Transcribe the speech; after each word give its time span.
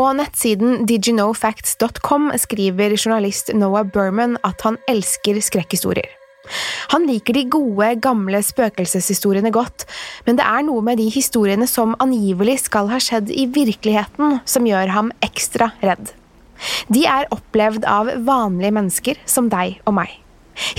På 0.00 0.12
nettsiden 0.12 0.86
diginofacts.com 0.86 2.32
skriver 2.38 2.94
journalist 2.96 3.50
Noah 3.52 3.84
Berman 3.84 4.38
at 4.40 4.62
han 4.64 4.78
elsker 4.88 5.36
skrekkhistorier. 5.44 6.06
Han 6.94 7.04
liker 7.04 7.36
de 7.36 7.42
gode, 7.52 7.90
gamle 8.00 8.40
spøkelseshistoriene 8.40 9.52
godt, 9.52 9.84
men 10.24 10.40
det 10.40 10.46
er 10.48 10.64
noe 10.64 10.80
med 10.86 11.02
de 11.02 11.10
historiene 11.12 11.68
som 11.68 11.92
angivelig 12.00 12.62
skal 12.62 12.88
ha 12.88 12.96
skjedd 12.96 13.28
i 13.28 13.44
virkeligheten, 13.52 14.40
som 14.48 14.70
gjør 14.70 14.94
ham 14.96 15.12
ekstra 15.20 15.68
redd. 15.84 16.14
De 16.88 17.04
er 17.04 17.28
opplevd 17.36 17.84
av 17.84 18.08
vanlige 18.24 18.72
mennesker 18.80 19.20
som 19.28 19.52
deg 19.52 19.82
og 19.84 19.98
meg. 20.00 20.16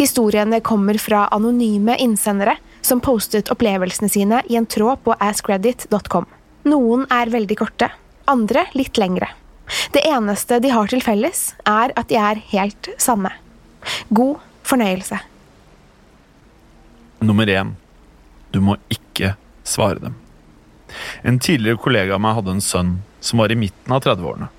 Historiene 0.02 0.64
kommer 0.66 0.98
fra 0.98 1.28
anonyme 1.30 1.94
innsendere 2.02 2.58
som 2.82 3.06
postet 3.06 3.54
opplevelsene 3.54 4.10
sine 4.10 4.42
i 4.50 4.58
en 4.58 4.66
tråd 4.66 5.06
på 5.06 5.22
askreddit.com. 5.30 6.26
Noen 6.74 7.06
er 7.14 7.30
veldig 7.30 7.62
korte, 7.62 7.94
andre 8.30 8.66
litt 8.78 9.00
lengre. 9.02 9.30
Det 9.96 10.04
eneste 10.08 10.60
de 10.60 10.72
har 10.74 10.90
til 10.92 11.04
felles, 11.04 11.52
er 11.66 11.94
at 11.96 12.10
de 12.12 12.18
er 12.20 12.42
helt 12.52 12.92
sanne. 13.02 13.32
God 14.10 14.42
fornøyelse. 14.68 15.20
Nummer 17.22 17.48
én. 17.48 17.76
Du 18.52 18.60
må 18.62 18.76
ikke 18.92 19.36
svare 19.64 20.02
dem. 20.02 20.18
En 21.24 21.40
tidligere 21.40 21.80
kollega 21.80 22.18
av 22.18 22.24
meg 22.24 22.36
hadde 22.40 22.58
en 22.58 22.66
sønn 22.66 22.92
som 23.24 23.40
var 23.40 23.54
i 23.54 23.60
midten 23.60 23.94
av 23.96 24.04
30-årene. 24.04 24.50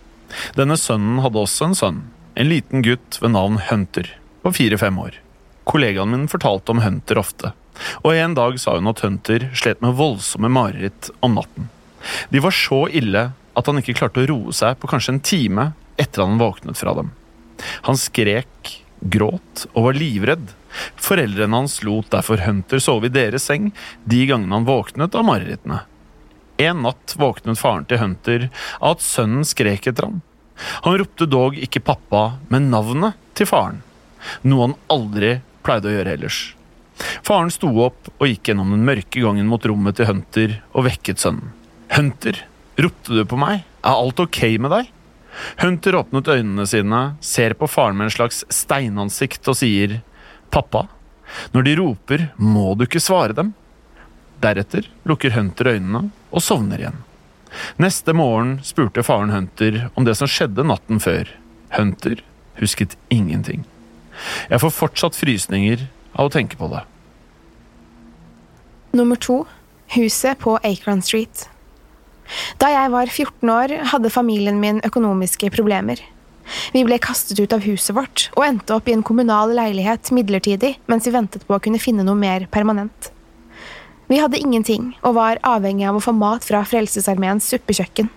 Denne 0.57 0.79
sønnen 0.81 1.21
hadde 1.21 1.43
også 1.43 1.69
en 1.69 1.77
sønn, 1.77 1.99
en 2.35 2.49
liten 2.49 2.85
gutt 2.87 3.19
ved 3.21 3.35
navn 3.35 3.59
Hunter, 3.69 4.09
på 4.43 4.55
fire-fem 4.57 4.97
år. 5.03 5.19
Kollegaen 5.69 6.11
min 6.15 6.31
fortalte 6.31 6.73
om 6.73 6.81
Hunter 6.83 7.21
ofte, 7.21 7.53
og 8.01 8.17
en 8.17 8.35
dag 8.39 8.57
sa 8.61 8.79
hun 8.79 8.91
at 8.91 9.03
Hunter 9.05 9.51
slet 9.59 9.83
med 9.85 9.99
voldsomme 9.99 10.51
mareritt 10.53 11.11
om 11.21 11.37
natten. 11.37 11.69
De 12.33 12.41
var 12.43 12.55
så 12.57 12.87
ille 12.91 13.29
at 13.59 13.69
han 13.69 13.81
ikke 13.81 13.97
klarte 13.99 14.23
å 14.23 14.29
roe 14.31 14.55
seg 14.57 14.79
på 14.81 14.91
kanskje 14.91 15.17
en 15.17 15.25
time 15.25 15.67
etter 16.01 16.25
han 16.25 16.41
våknet 16.41 16.79
fra 16.79 16.95
dem. 16.97 17.13
Han 17.87 17.99
skrek, 18.01 18.79
gråt 19.01 19.67
og 19.73 19.89
var 19.89 19.99
livredd. 19.99 20.51
Foreldrene 20.97 21.59
hans 21.59 21.81
lot 21.85 22.09
derfor 22.15 22.43
Hunter 22.47 22.81
sove 22.83 23.11
i 23.11 23.13
deres 23.13 23.47
seng 23.51 23.71
de 24.09 24.25
gangene 24.31 24.57
han 24.57 24.69
våknet 24.69 25.15
av 25.19 25.27
marerittene. 25.29 25.83
En 26.63 26.85
natt 26.85 27.17
våknet 27.19 27.61
faren 27.61 27.87
til 27.89 28.01
Hunter 28.01 28.49
av 28.79 28.97
at 28.97 29.05
sønnen 29.05 29.47
skrek 29.47 29.89
etter 29.91 30.09
ham. 30.09 30.21
Han 30.87 30.99
ropte 31.01 31.27
dog 31.27 31.57
ikke 31.59 31.83
pappa, 31.83 32.39
men 32.53 32.71
navnet 32.71 33.19
til 33.37 33.49
faren, 33.51 33.81
noe 34.47 34.69
han 34.69 34.77
aldri 34.93 35.39
pleide 35.67 35.91
å 35.91 35.97
gjøre 35.97 36.15
ellers. 36.19 36.41
Faren 37.27 37.51
sto 37.51 37.71
opp 37.83 38.13
og 38.19 38.29
gikk 38.29 38.51
gjennom 38.51 38.71
den 38.75 38.85
mørke 38.87 39.25
gangen 39.25 39.49
mot 39.51 39.65
rommet 39.67 39.97
til 39.99 40.11
Hunter 40.11 40.59
og 40.71 40.87
vekket 40.87 41.23
sønnen. 41.23 41.51
Hunter, 41.93 42.39
ropte 42.81 43.19
du 43.19 43.25
på 43.29 43.39
meg? 43.41 43.67
Er 43.83 43.99
alt 43.99 44.21
ok 44.23 44.41
med 44.63 44.73
deg? 44.73 44.91
Hunter 45.63 45.97
åpnet 45.97 46.29
øynene 46.29 46.67
sine, 46.69 47.03
ser 47.25 47.55
på 47.57 47.69
faren 47.71 47.97
med 47.97 48.11
en 48.11 48.17
slags 48.17 48.43
steinansikt 48.53 49.49
og 49.49 49.57
sier 49.59 50.01
Pappa, 50.53 50.85
når 51.57 51.65
de 51.65 51.77
roper, 51.79 52.27
må 52.37 52.75
du 52.77 52.85
ikke 52.85 53.01
svare 53.01 53.33
dem. 53.37 53.55
Deretter 54.43 54.89
lukker 55.09 55.33
Hunter 55.33 55.73
øynene 55.73 56.11
og 56.31 56.45
sovner 56.45 56.83
igjen. 56.83 57.01
Neste 57.81 58.13
morgen 58.17 58.59
spurte 58.65 59.05
faren 59.05 59.33
Hunter 59.33 59.87
om 59.95 60.05
det 60.09 60.17
som 60.19 60.29
skjedde 60.31 60.65
natten 60.67 61.01
før. 61.01 61.31
Hunter 61.73 62.21
husket 62.61 62.97
ingenting. 63.13 63.65
Jeg 64.51 64.61
får 64.61 64.75
fortsatt 64.77 65.17
frysninger 65.17 65.87
av 66.13 66.29
å 66.29 66.33
tenke 66.33 66.59
på 66.61 66.69
det. 66.73 66.85
Nummer 68.93 69.17
to 69.17 69.43
Huset 69.93 70.39
på 70.41 70.57
Acron 70.65 71.03
Street. 71.05 71.49
Da 72.63 72.71
jeg 72.73 72.91
var 72.93 73.11
14 73.11 73.51
år, 73.53 73.77
hadde 73.93 74.13
familien 74.13 74.61
min 74.63 74.81
økonomiske 74.87 75.51
problemer. 75.55 76.01
Vi 76.75 76.83
ble 76.87 76.99
kastet 77.03 77.39
ut 77.41 77.53
av 77.55 77.63
huset 77.65 77.95
vårt 77.97 78.27
og 78.35 78.45
endte 78.47 78.75
opp 78.75 78.89
i 78.91 78.95
en 78.97 79.05
kommunal 79.07 79.55
leilighet 79.57 80.11
midlertidig 80.15 80.75
mens 80.91 81.07
vi 81.07 81.15
ventet 81.15 81.47
på 81.47 81.57
å 81.57 81.63
kunne 81.63 81.81
finne 81.83 82.05
noe 82.07 82.19
mer 82.19 82.49
permanent. 82.53 83.13
Vi 84.11 84.19
hadde 84.21 84.41
ingenting 84.41 84.91
og 85.01 85.17
var 85.17 85.41
avhengig 85.47 85.87
av 85.89 85.97
å 85.97 86.05
få 86.05 86.13
mat 86.17 86.45
fra 86.45 86.65
Frelsesarmeens 86.69 87.47
suppekjøkken. 87.49 88.11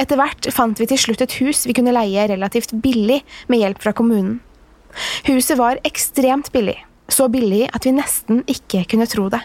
Etter 0.00 0.18
hvert 0.18 0.48
fant 0.54 0.80
vi 0.80 0.88
til 0.90 0.98
slutt 1.02 1.22
et 1.24 1.36
hus 1.42 1.66
vi 1.68 1.74
kunne 1.76 1.94
leie 1.94 2.26
relativt 2.30 2.72
billig 2.82 3.20
med 3.52 3.60
hjelp 3.62 3.82
fra 3.84 3.92
kommunen. 3.96 4.38
Huset 5.28 5.58
var 5.60 5.78
ekstremt 5.86 6.50
billig, 6.54 6.78
så 7.10 7.28
billig 7.30 7.66
at 7.74 7.86
vi 7.86 7.94
nesten 7.94 8.42
ikke 8.50 8.86
kunne 8.90 9.06
tro 9.10 9.28
det. 9.30 9.42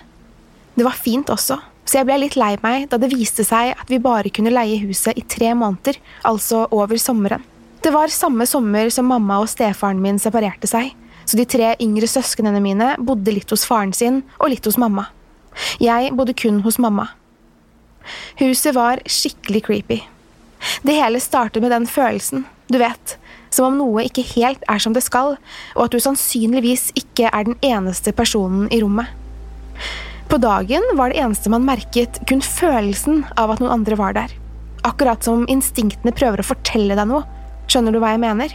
Det 0.76 0.86
var 0.88 0.98
fint 0.98 1.30
også, 1.30 1.60
så 1.86 2.00
jeg 2.00 2.08
ble 2.08 2.18
litt 2.24 2.38
lei 2.40 2.56
meg 2.64 2.88
da 2.90 2.98
det 3.02 3.12
viste 3.14 3.46
seg 3.46 3.76
at 3.78 3.92
vi 3.92 4.02
bare 4.02 4.32
kunne 4.34 4.54
leie 4.54 4.82
huset 4.82 5.18
i 5.18 5.24
tre 5.30 5.54
måneder, 5.58 6.00
altså 6.26 6.66
over 6.74 6.98
sommeren. 7.02 7.44
Det 7.86 7.92
var 7.94 8.10
samme 8.10 8.48
sommer 8.50 8.90
som 8.90 9.06
mamma 9.06 9.38
og 9.44 9.50
stefaren 9.52 10.02
min 10.02 10.18
separerte 10.22 10.70
seg, 10.70 10.96
så 11.26 11.38
de 11.38 11.46
tre 11.50 11.76
yngre 11.82 12.10
søsknene 12.10 12.62
mine 12.62 12.96
bodde 12.98 13.34
litt 13.34 13.52
hos 13.54 13.66
faren 13.70 13.94
sin 13.94 14.24
og 14.40 14.50
litt 14.54 14.66
hos 14.66 14.80
mamma. 14.82 15.08
Jeg 15.82 16.12
bodde 16.18 16.34
kun 16.38 16.64
hos 16.66 16.80
mamma. 16.82 17.12
Huset 18.42 18.74
var 18.76 19.02
skikkelig 19.06 19.62
creepy. 19.66 20.00
Det 20.86 20.98
hele 20.98 21.22
startet 21.22 21.62
med 21.62 21.74
den 21.74 21.86
følelsen, 21.90 22.46
du 22.74 22.80
vet, 22.82 23.18
som 23.54 23.70
om 23.70 23.78
noe 23.78 24.06
ikke 24.08 24.26
helt 24.34 24.66
er 24.72 24.82
som 24.82 24.96
det 24.96 25.06
skal, 25.06 25.38
og 25.76 25.86
at 25.86 25.94
du 25.94 26.02
sannsynligvis 26.02 26.90
ikke 26.98 27.30
er 27.30 27.48
den 27.48 27.58
eneste 27.66 28.14
personen 28.16 28.66
i 28.74 28.82
rommet. 28.82 29.14
På 30.30 30.40
dagen 30.42 30.84
var 30.98 31.12
det 31.12 31.22
eneste 31.22 31.52
man 31.54 31.66
merket, 31.68 32.18
kun 32.28 32.42
følelsen 32.42 33.24
av 33.38 33.54
at 33.54 33.62
noen 33.62 33.80
andre 33.80 34.00
var 34.00 34.18
der. 34.18 34.34
akkurat 34.86 35.24
som 35.26 35.48
instinktene 35.50 36.14
prøver 36.14 36.42
å 36.42 36.46
fortelle 36.46 36.94
deg 36.94 37.08
noe. 37.10 37.24
Skjønner 37.66 37.96
du 37.96 37.98
hva 37.98 38.12
jeg 38.14 38.22
mener? 38.22 38.52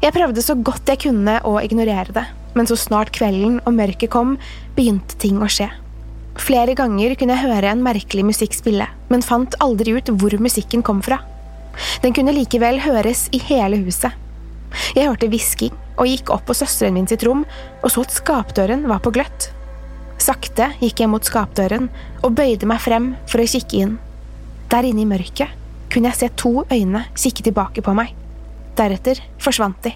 Jeg 0.00 0.14
prøvde 0.14 0.44
så 0.44 0.54
godt 0.54 0.88
jeg 0.88 1.02
kunne 1.02 1.34
å 1.44 1.58
ignorere 1.60 2.14
det, 2.14 2.24
men 2.56 2.68
så 2.70 2.76
snart 2.78 3.12
kvelden 3.12 3.58
og 3.66 3.74
mørket 3.76 4.08
kom, 4.14 4.36
begynte 4.78 5.18
ting 5.20 5.42
å 5.42 5.50
skje. 5.50 5.68
Flere 6.38 6.76
ganger 6.78 7.16
kunne 7.18 7.34
jeg 7.34 7.50
høre 7.50 7.72
en 7.74 7.82
merkelig 7.84 8.24
musikk 8.30 8.54
spille, 8.56 8.86
men 9.10 9.26
fant 9.26 9.58
aldri 9.60 9.96
ut 9.98 10.08
hvor 10.20 10.38
musikken 10.40 10.84
kom 10.86 11.02
fra. 11.04 11.20
Den 12.00 12.14
kunne 12.16 12.32
likevel 12.32 12.80
høres 12.80 13.26
i 13.34 13.42
hele 13.50 13.82
huset. 13.84 14.14
Jeg 14.94 15.08
hørte 15.08 15.28
hvisking 15.28 15.74
og 15.98 16.08
gikk 16.08 16.30
opp 16.32 16.46
på 16.48 16.56
søsteren 16.56 16.94
min 16.94 17.08
sitt 17.10 17.24
rom 17.26 17.44
og 17.82 17.90
så 17.92 18.06
at 18.06 18.14
skapdøren 18.14 18.86
var 18.88 19.02
på 19.04 19.12
gløtt. 19.12 19.50
Sakte 20.28 20.74
gikk 20.82 21.00
jeg 21.00 21.08
mot 21.08 21.24
skapdøren 21.24 21.86
og 22.20 22.34
bøyde 22.36 22.68
meg 22.68 22.82
frem 22.84 23.14
for 23.30 23.40
å 23.40 23.46
kikke 23.48 23.78
inn. 23.80 23.94
Der 24.68 24.84
inne 24.84 25.06
i 25.06 25.08
mørket 25.08 25.54
kunne 25.88 26.10
jeg 26.10 26.18
se 26.18 26.28
to 26.36 26.66
øyne 26.68 27.06
kikke 27.16 27.46
tilbake 27.46 27.84
på 27.84 27.94
meg. 27.96 28.12
Deretter 28.76 29.22
forsvant 29.40 29.80
de. 29.86 29.94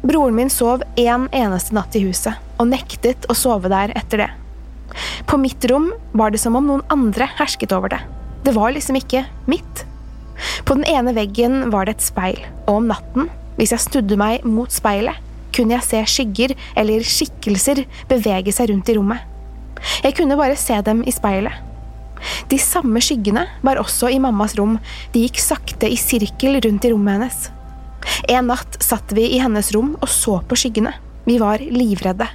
Broren 0.00 0.38
min 0.38 0.48
sov 0.48 0.80
en 0.96 1.26
eneste 1.36 1.76
natt 1.76 1.98
i 1.98 2.00
huset, 2.06 2.32
og 2.56 2.70
nektet 2.70 3.28
å 3.28 3.36
sove 3.36 3.68
der 3.68 3.92
etter 4.00 4.24
det. 4.24 4.30
På 5.28 5.36
mitt 5.36 5.60
rom 5.68 5.90
var 6.16 6.32
det 6.32 6.40
som 6.40 6.56
om 6.56 6.64
noen 6.64 6.86
andre 6.88 7.28
hersket 7.36 7.76
over 7.76 7.92
det. 7.92 8.00
Det 8.48 8.56
var 8.56 8.72
liksom 8.72 8.96
ikke 8.96 9.26
mitt. 9.52 9.84
På 10.64 10.78
den 10.78 10.88
ene 10.88 11.12
veggen 11.12 11.68
var 11.74 11.84
det 11.84 11.98
et 11.98 12.08
speil, 12.08 12.40
og 12.64 12.80
om 12.80 12.88
natten, 12.88 13.28
hvis 13.60 13.76
jeg 13.76 13.84
snudde 13.84 14.16
meg 14.16 14.48
mot 14.48 14.72
speilet, 14.72 15.20
kunne 15.54 15.76
jeg 15.76 15.86
se 15.86 16.00
skygger 16.14 16.54
eller 16.78 17.06
skikkelser 17.06 17.84
bevege 18.10 18.54
seg 18.54 18.70
rundt 18.72 18.90
i 18.90 18.96
rommet. 18.98 19.26
Jeg 20.04 20.16
kunne 20.18 20.38
bare 20.38 20.58
se 20.60 20.76
dem 20.84 21.02
i 21.08 21.14
speilet. 21.14 21.54
De 22.50 22.58
samme 22.60 23.00
skyggene 23.00 23.46
var 23.64 23.80
også 23.80 24.10
i 24.12 24.20
mammas 24.20 24.56
rom, 24.58 24.76
de 25.14 25.24
gikk 25.24 25.40
sakte 25.40 25.88
i 25.88 25.96
sirkel 26.00 26.60
rundt 26.60 26.84
i 26.84 26.92
rommet 26.92 27.16
hennes. 27.16 27.38
En 28.28 28.50
natt 28.50 28.76
satt 28.84 29.12
vi 29.16 29.26
i 29.36 29.40
hennes 29.40 29.72
rom 29.76 29.94
og 30.00 30.08
så 30.10 30.40
på 30.46 30.58
skyggene. 30.58 30.92
Vi 31.24 31.38
var 31.40 31.62
livredde. 31.64 32.28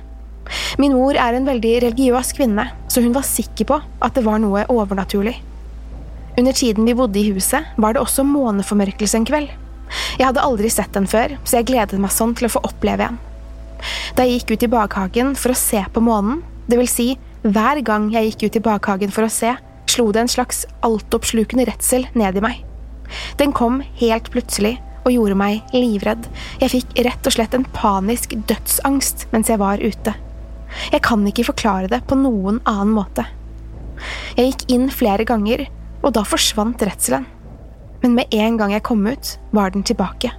Min 0.81 0.93
mor 0.93 1.17
er 1.17 1.37
en 1.37 1.47
veldig 1.47 1.73
religiøs 1.87 2.31
kvinne, 2.37 2.67
så 2.89 3.01
hun 3.01 3.13
var 3.15 3.25
sikker 3.25 3.69
på 3.69 3.79
at 3.81 4.17
det 4.17 4.25
var 4.25 4.41
noe 4.41 4.65
overnaturlig. 4.69 5.35
Under 6.37 6.53
tiden 6.53 6.85
vi 6.85 6.97
bodde 6.97 7.21
i 7.21 7.29
huset, 7.31 7.65
var 7.77 7.95
det 7.95 8.03
også 8.03 8.25
måneformørkelse 8.27 9.21
en 9.21 9.27
kveld. 9.27 9.53
Jeg 10.17 10.27
hadde 10.27 10.43
aldri 10.43 10.71
sett 10.71 10.93
den 10.95 11.07
før, 11.09 11.35
så 11.43 11.59
jeg 11.59 11.69
gledet 11.69 11.99
meg 12.01 12.13
sånn 12.13 12.35
til 12.37 12.47
å 12.47 12.53
få 12.55 12.63
oppleve 12.67 13.09
en. 13.11 13.19
Da 14.17 14.25
jeg 14.25 14.39
gikk 14.39 14.55
ut 14.55 14.65
i 14.65 14.71
bakhagen 14.71 15.33
for 15.37 15.53
å 15.53 15.59
se 15.59 15.81
på 15.93 16.03
månen, 16.03 16.41
det 16.65 16.79
vil 16.79 16.89
si 16.89 17.07
hver 17.45 17.81
gang 17.85 18.09
jeg 18.13 18.31
gikk 18.31 18.47
ut 18.47 18.57
i 18.57 18.63
bakhagen 18.65 19.13
for 19.13 19.27
å 19.27 19.31
se, 19.31 19.51
slo 19.91 20.09
det 20.11 20.23
en 20.23 20.31
slags 20.31 20.63
altoppslukende 20.85 21.67
redsel 21.69 22.07
ned 22.17 22.39
i 22.39 22.43
meg. 22.43 22.63
Den 23.37 23.53
kom 23.53 23.83
helt 23.99 24.31
plutselig 24.33 24.79
og 25.05 25.13
gjorde 25.13 25.37
meg 25.37 25.75
livredd. 25.75 26.25
Jeg 26.63 26.73
fikk 26.73 26.95
rett 27.05 27.29
og 27.29 27.35
slett 27.35 27.53
en 27.53 27.67
panisk 27.75 28.33
dødsangst 28.49 29.27
mens 29.35 29.51
jeg 29.51 29.61
var 29.61 29.83
ute. 29.83 30.15
Jeg 30.91 31.03
kan 31.05 31.21
ikke 31.29 31.45
forklare 31.51 31.91
det 31.91 32.01
på 32.09 32.17
noen 32.17 32.57
annen 32.65 32.95
måte. 32.95 33.27
Jeg 34.35 34.49
gikk 34.49 34.65
inn 34.75 34.89
flere 34.91 35.23
ganger, 35.27 35.67
og 36.01 36.15
da 36.17 36.25
forsvant 36.27 36.81
redselen. 36.83 37.29
Men 38.05 38.13
med 38.13 38.33
en 38.37 38.57
gang 38.59 38.69
jeg 38.69 38.83
kom 38.85 39.01
ut, 39.09 39.29
var 39.49 39.71
den 39.73 39.81
tilbake. 39.81 40.29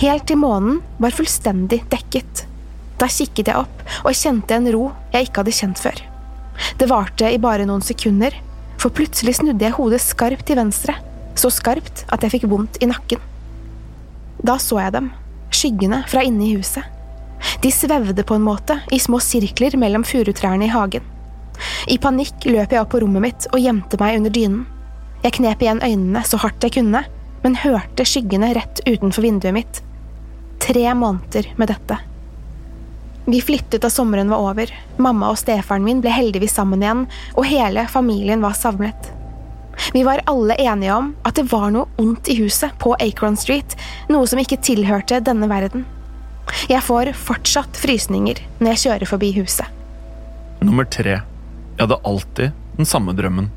Helt 0.00 0.24
til 0.24 0.38
månen 0.40 0.78
var 0.96 1.12
fullstendig 1.12 1.82
dekket. 1.92 2.46
Da 2.96 3.04
kikket 3.12 3.50
jeg 3.50 3.60
opp 3.66 3.82
og 4.00 4.16
kjente 4.16 4.56
en 4.56 4.70
ro 4.72 4.86
jeg 5.12 5.28
ikke 5.28 5.42
hadde 5.42 5.54
kjent 5.58 5.82
før. 5.84 6.00
Det 6.80 6.88
varte 6.88 7.28
i 7.28 7.36
bare 7.42 7.68
noen 7.68 7.84
sekunder, 7.84 8.32
for 8.80 8.96
plutselig 8.96 9.36
snudde 9.42 9.68
jeg 9.68 9.76
hodet 9.76 10.00
skarpt 10.00 10.48
til 10.48 10.56
venstre, 10.56 10.96
så 11.36 11.52
skarpt 11.52 12.06
at 12.08 12.24
jeg 12.24 12.38
fikk 12.38 12.48
vondt 12.48 12.80
i 12.80 12.88
nakken. 12.88 13.20
Da 14.40 14.56
så 14.56 14.80
jeg 14.80 14.96
dem, 14.96 15.12
skyggene 15.52 16.00
fra 16.08 16.24
inne 16.24 16.48
i 16.48 16.54
huset. 16.56 16.88
De 17.60 17.68
svevde 17.76 18.24
på 18.24 18.38
en 18.38 18.48
måte, 18.48 18.80
i 18.88 19.04
små 19.04 19.20
sirkler 19.20 19.76
mellom 19.76 20.08
furutrærne 20.08 20.64
i 20.64 20.72
hagen. 20.72 21.04
I 21.92 22.00
panikk 22.00 22.48
løp 22.48 22.72
jeg 22.72 22.80
opp 22.80 22.96
på 22.96 23.04
rommet 23.04 23.28
mitt 23.28 23.52
og 23.52 23.60
gjemte 23.60 24.00
meg 24.00 24.22
under 24.22 24.32
dynen. 24.32 24.64
Jeg 25.24 25.38
knep 25.38 25.62
igjen 25.64 25.80
øynene 25.80 26.20
så 26.28 26.36
hardt 26.42 26.64
jeg 26.66 26.74
kunne, 26.76 27.00
men 27.44 27.54
hørte 27.62 28.04
skyggene 28.04 28.50
rett 28.56 28.82
utenfor 28.84 29.24
vinduet 29.24 29.56
mitt. 29.56 29.80
Tre 30.60 30.84
måneder 30.94 31.48
med 31.56 31.72
dette. 31.72 31.96
Vi 33.24 33.40
flyttet 33.40 33.80
da 33.80 33.88
sommeren 33.88 34.28
var 34.28 34.44
over, 34.44 34.68
mamma 35.00 35.30
og 35.32 35.40
stefaren 35.40 35.84
min 35.84 36.02
ble 36.04 36.12
heldigvis 36.12 36.52
sammen 36.58 36.84
igjen, 36.84 37.06
og 37.38 37.48
hele 37.48 37.86
familien 37.88 38.44
var 38.44 38.52
savnet. 38.58 39.08
Vi 39.96 40.04
var 40.04 40.20
alle 40.28 40.58
enige 40.60 40.92
om 40.92 41.10
at 41.24 41.40
det 41.40 41.46
var 41.48 41.72
noe 41.72 41.88
ondt 42.00 42.28
i 42.28 42.36
huset 42.42 42.76
på 42.78 42.92
Acron 43.00 43.40
Street, 43.40 43.78
noe 44.12 44.28
som 44.28 44.44
ikke 44.44 44.60
tilhørte 44.60 45.24
denne 45.24 45.48
verden. 45.48 45.88
Jeg 46.68 46.84
får 46.84 47.14
fortsatt 47.16 47.80
frysninger 47.80 48.44
når 48.60 48.74
jeg 48.74 48.82
kjører 48.84 49.08
forbi 49.08 49.32
huset. 49.40 49.66
Nummer 50.60 50.84
tre. 50.84 51.22
Jeg 51.74 51.80
hadde 51.80 52.02
alltid 52.04 52.52
den 52.76 52.88
samme 52.88 53.16
drømmen. 53.16 53.48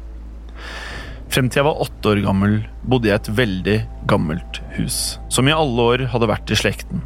Frem 1.38 1.52
til 1.54 1.60
jeg 1.60 1.68
var 1.68 1.82
åtte 1.84 2.10
år 2.10 2.20
gammel, 2.26 2.54
bodde 2.82 3.12
jeg 3.12 3.14
i 3.14 3.22
et 3.22 3.28
veldig 3.38 3.74
gammelt 4.10 4.58
hus, 4.74 4.96
som 5.30 5.46
i 5.46 5.54
alle 5.54 5.84
år 5.92 6.04
hadde 6.10 6.30
vært 6.32 6.50
i 6.50 6.58
slekten. 6.58 7.04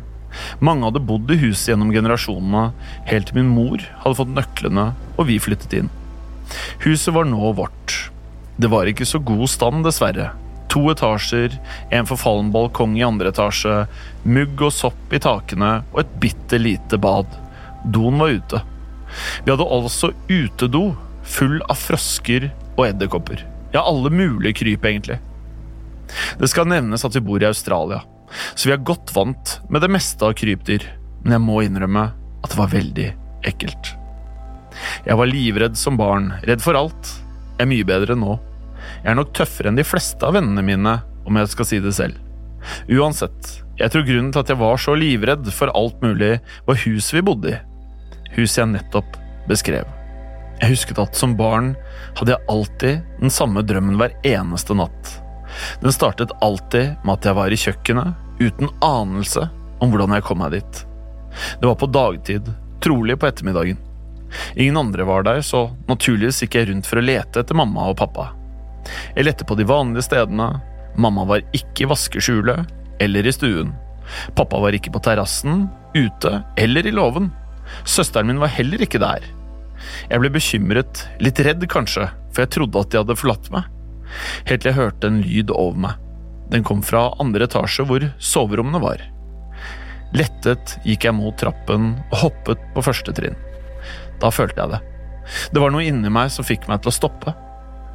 Mange 0.64 0.88
hadde 0.88 1.02
bodd 1.04 1.34
i 1.36 1.38
huset 1.42 1.74
gjennom 1.74 1.92
generasjonene, 1.92 2.62
helt 3.10 3.28
til 3.28 3.42
min 3.42 3.50
mor 3.52 3.84
hadde 4.06 4.20
fått 4.22 4.32
nøklene 4.32 4.88
og 5.18 5.28
vi 5.28 5.36
flyttet 5.36 5.76
inn. 5.82 5.92
Huset 6.86 7.12
var 7.12 7.28
nå 7.28 7.52
vårt. 7.60 7.98
Det 8.56 8.72
var 8.72 8.88
ikke 8.88 9.10
så 9.12 9.20
god 9.20 9.52
stand, 9.52 9.84
dessverre. 9.84 10.32
To 10.72 10.86
etasjer, 10.96 11.60
en 11.92 12.08
forfallen 12.08 12.56
balkong 12.56 12.96
i 13.02 13.04
andre 13.04 13.36
etasje, 13.36 13.82
mugg 14.24 14.64
og 14.64 14.72
sopp 14.80 15.12
i 15.12 15.20
takene 15.20 15.82
og 15.92 16.06
et 16.06 16.20
bitte 16.24 16.64
lite 16.64 17.04
bad. 17.04 17.28
Doen 17.84 18.24
var 18.24 18.40
ute. 18.40 18.64
Vi 19.44 19.52
hadde 19.52 19.72
altså 19.76 20.16
utedo, 20.32 20.94
full 21.20 21.60
av 21.68 21.84
frosker 21.84 22.54
og 22.78 22.88
edderkopper. 22.94 23.51
Ja, 23.72 23.84
alle 23.84 24.12
mulige 24.12 24.58
kryp, 24.62 24.86
egentlig. 24.86 25.20
Det 26.40 26.50
skal 26.52 26.68
nevnes 26.68 27.06
at 27.08 27.16
vi 27.16 27.24
bor 27.24 27.42
i 27.42 27.48
Australia 27.48 28.02
så 28.56 28.70
vi 28.70 28.76
er 28.76 28.86
godt 28.86 29.14
vant 29.16 29.58
med 29.72 29.84
det 29.84 29.92
meste 29.92 30.26
av 30.26 30.36
krypdyr, 30.40 30.86
men 31.24 31.36
jeg 31.36 31.44
må 31.44 31.62
innrømme 31.66 32.08
at 32.42 32.54
det 32.54 32.60
var 32.60 32.74
veldig 32.74 33.08
ekkelt. 33.52 33.94
Jeg 35.06 35.18
var 35.20 35.30
livredd 35.30 35.78
som 35.78 35.98
barn, 36.00 36.32
redd 36.48 36.64
for 36.64 36.78
alt. 36.80 37.14
Jeg 37.58 37.66
er 37.66 37.72
mye 37.74 37.88
bedre 37.88 38.18
nå. 38.18 38.38
Jeg 39.04 39.12
er 39.14 39.18
nok 39.20 39.34
tøffere 39.38 39.72
enn 39.72 39.80
de 39.80 39.86
fleste 39.86 40.26
av 40.26 40.38
vennene 40.38 40.64
mine, 40.66 40.98
om 41.28 41.38
jeg 41.38 41.52
skal 41.52 41.68
si 41.68 41.82
det 41.84 41.94
selv. 41.98 42.18
Uansett, 42.90 43.56
jeg 43.80 43.94
tror 43.94 44.06
grunnen 44.08 44.32
til 44.34 44.44
at 44.44 44.54
jeg 44.54 44.62
var 44.62 44.82
så 44.82 44.96
livredd 44.98 45.50
for 45.54 45.74
alt 45.78 46.02
mulig, 46.06 46.38
var 46.68 46.84
huset 46.86 47.18
vi 47.18 47.26
bodde 47.26 47.56
i. 47.56 47.64
Huset 48.38 48.64
jeg 48.64 48.74
nettopp 48.78 49.18
beskrev. 49.50 50.01
Jeg 50.62 50.76
husket 50.76 51.00
at 51.02 51.18
som 51.18 51.34
barn 51.38 51.74
hadde 52.20 52.36
jeg 52.36 52.48
alltid 52.54 53.06
den 53.18 53.34
samme 53.34 53.64
drømmen 53.66 53.98
hver 53.98 54.14
eneste 54.28 54.78
natt. 54.78 55.16
Den 55.82 55.94
startet 55.94 56.34
alltid 56.46 57.02
med 57.02 57.16
at 57.16 57.26
jeg 57.28 57.38
var 57.38 57.54
i 57.54 57.58
kjøkkenet, 57.60 58.28
uten 58.42 58.70
anelse 58.86 59.48
om 59.82 59.90
hvordan 59.90 60.14
jeg 60.16 60.26
kom 60.28 60.42
meg 60.42 60.54
dit. 60.54 60.84
Det 61.60 61.66
var 61.66 61.80
på 61.82 61.90
dagtid, 61.90 62.52
trolig 62.84 63.18
på 63.18 63.30
ettermiddagen. 63.30 63.82
Ingen 64.56 64.78
andre 64.78 65.04
var 65.10 65.26
der, 65.28 65.42
så 65.42 65.72
naturligvis 65.90 66.44
gikk 66.44 66.60
jeg 66.60 66.70
rundt 66.70 66.88
for 66.88 67.02
å 67.02 67.06
lete 67.06 67.42
etter 67.42 67.58
mamma 67.58 67.90
og 67.90 67.98
pappa. 68.00 68.30
Jeg 69.16 69.28
lette 69.28 69.48
på 69.48 69.58
de 69.58 69.66
vanlige 69.68 70.06
stedene. 70.08 70.54
Mamma 71.02 71.26
var 71.28 71.44
ikke 71.58 71.86
i 71.86 71.90
vaskeskjulet 71.92 73.02
eller 73.02 73.28
i 73.28 73.34
stuen. 73.34 73.74
Pappa 74.38 74.62
var 74.62 74.78
ikke 74.78 74.94
på 74.94 75.02
terrassen, 75.04 75.68
ute 75.98 76.38
eller 76.60 76.88
i 76.88 76.94
låven. 76.94 77.32
Søsteren 77.88 78.30
min 78.30 78.42
var 78.42 78.54
heller 78.54 78.86
ikke 78.86 79.02
der. 79.02 79.26
Jeg 80.10 80.24
ble 80.24 80.32
bekymret, 80.34 81.06
litt 81.22 81.40
redd 81.46 81.68
kanskje, 81.72 82.08
for 82.32 82.46
jeg 82.46 82.54
trodde 82.56 82.82
at 82.82 82.92
de 82.92 83.02
hadde 83.02 83.20
forlatt 83.20 83.52
meg 83.54 83.70
helt 84.48 84.64
til 84.64 84.72
jeg 84.72 84.80
hørte 84.80 85.10
en 85.10 85.22
lyd 85.24 85.52
over 85.56 85.84
meg. 85.88 86.00
Den 86.52 86.66
kom 86.68 86.82
fra 86.84 87.10
andre 87.24 87.48
etasje 87.48 87.86
hvor 87.88 88.06
soverommene 88.20 88.82
var. 88.84 89.04
Lettet 90.18 90.76
gikk 90.84 91.08
jeg 91.08 91.16
mot 91.16 91.38
trappen 91.40 91.94
og 92.10 92.18
hoppet 92.26 92.64
på 92.76 92.84
første 92.84 93.14
trinn. 93.16 93.38
Da 94.22 94.32
følte 94.34 94.60
jeg 94.60 94.74
det. 94.74 94.82
Det 95.56 95.62
var 95.64 95.72
noe 95.72 95.86
inni 95.88 96.12
meg 96.12 96.32
som 96.34 96.46
fikk 96.46 96.68
meg 96.68 96.82
til 96.84 96.92
å 96.92 96.98
stoppe. 96.98 97.34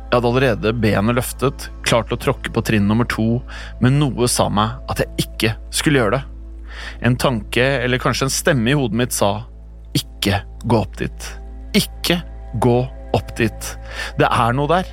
Jeg 0.07 0.15
hadde 0.15 0.31
allerede 0.31 0.73
benet 0.81 1.19
løftet, 1.19 1.67
klar 1.85 2.07
til 2.07 2.17
å 2.17 2.23
tråkke 2.23 2.53
på 2.55 2.63
trinn 2.65 2.87
nummer 2.89 3.09
to, 3.11 3.43
men 3.83 3.99
noe 4.01 4.29
sa 4.31 4.47
meg 4.49 4.79
at 4.89 5.03
jeg 5.03 5.27
ikke 5.27 5.57
skulle 5.75 6.01
gjøre 6.01 6.21
det. 6.21 6.23
En 7.09 7.17
tanke, 7.19 7.65
eller 7.83 8.01
kanskje 8.01 8.29
en 8.29 8.33
stemme 8.33 8.71
i 8.73 8.79
hodet 8.79 9.01
mitt 9.03 9.17
sa 9.17 9.33
ikke 9.97 10.41
gå 10.65 10.79
opp 10.79 10.97
dit. 11.01 11.29
Ikke 11.77 12.21
gå 12.63 12.77
opp 13.17 13.33
dit. 13.39 13.73
Det 14.19 14.29
er 14.29 14.57
noe 14.57 14.71
der. 14.71 14.93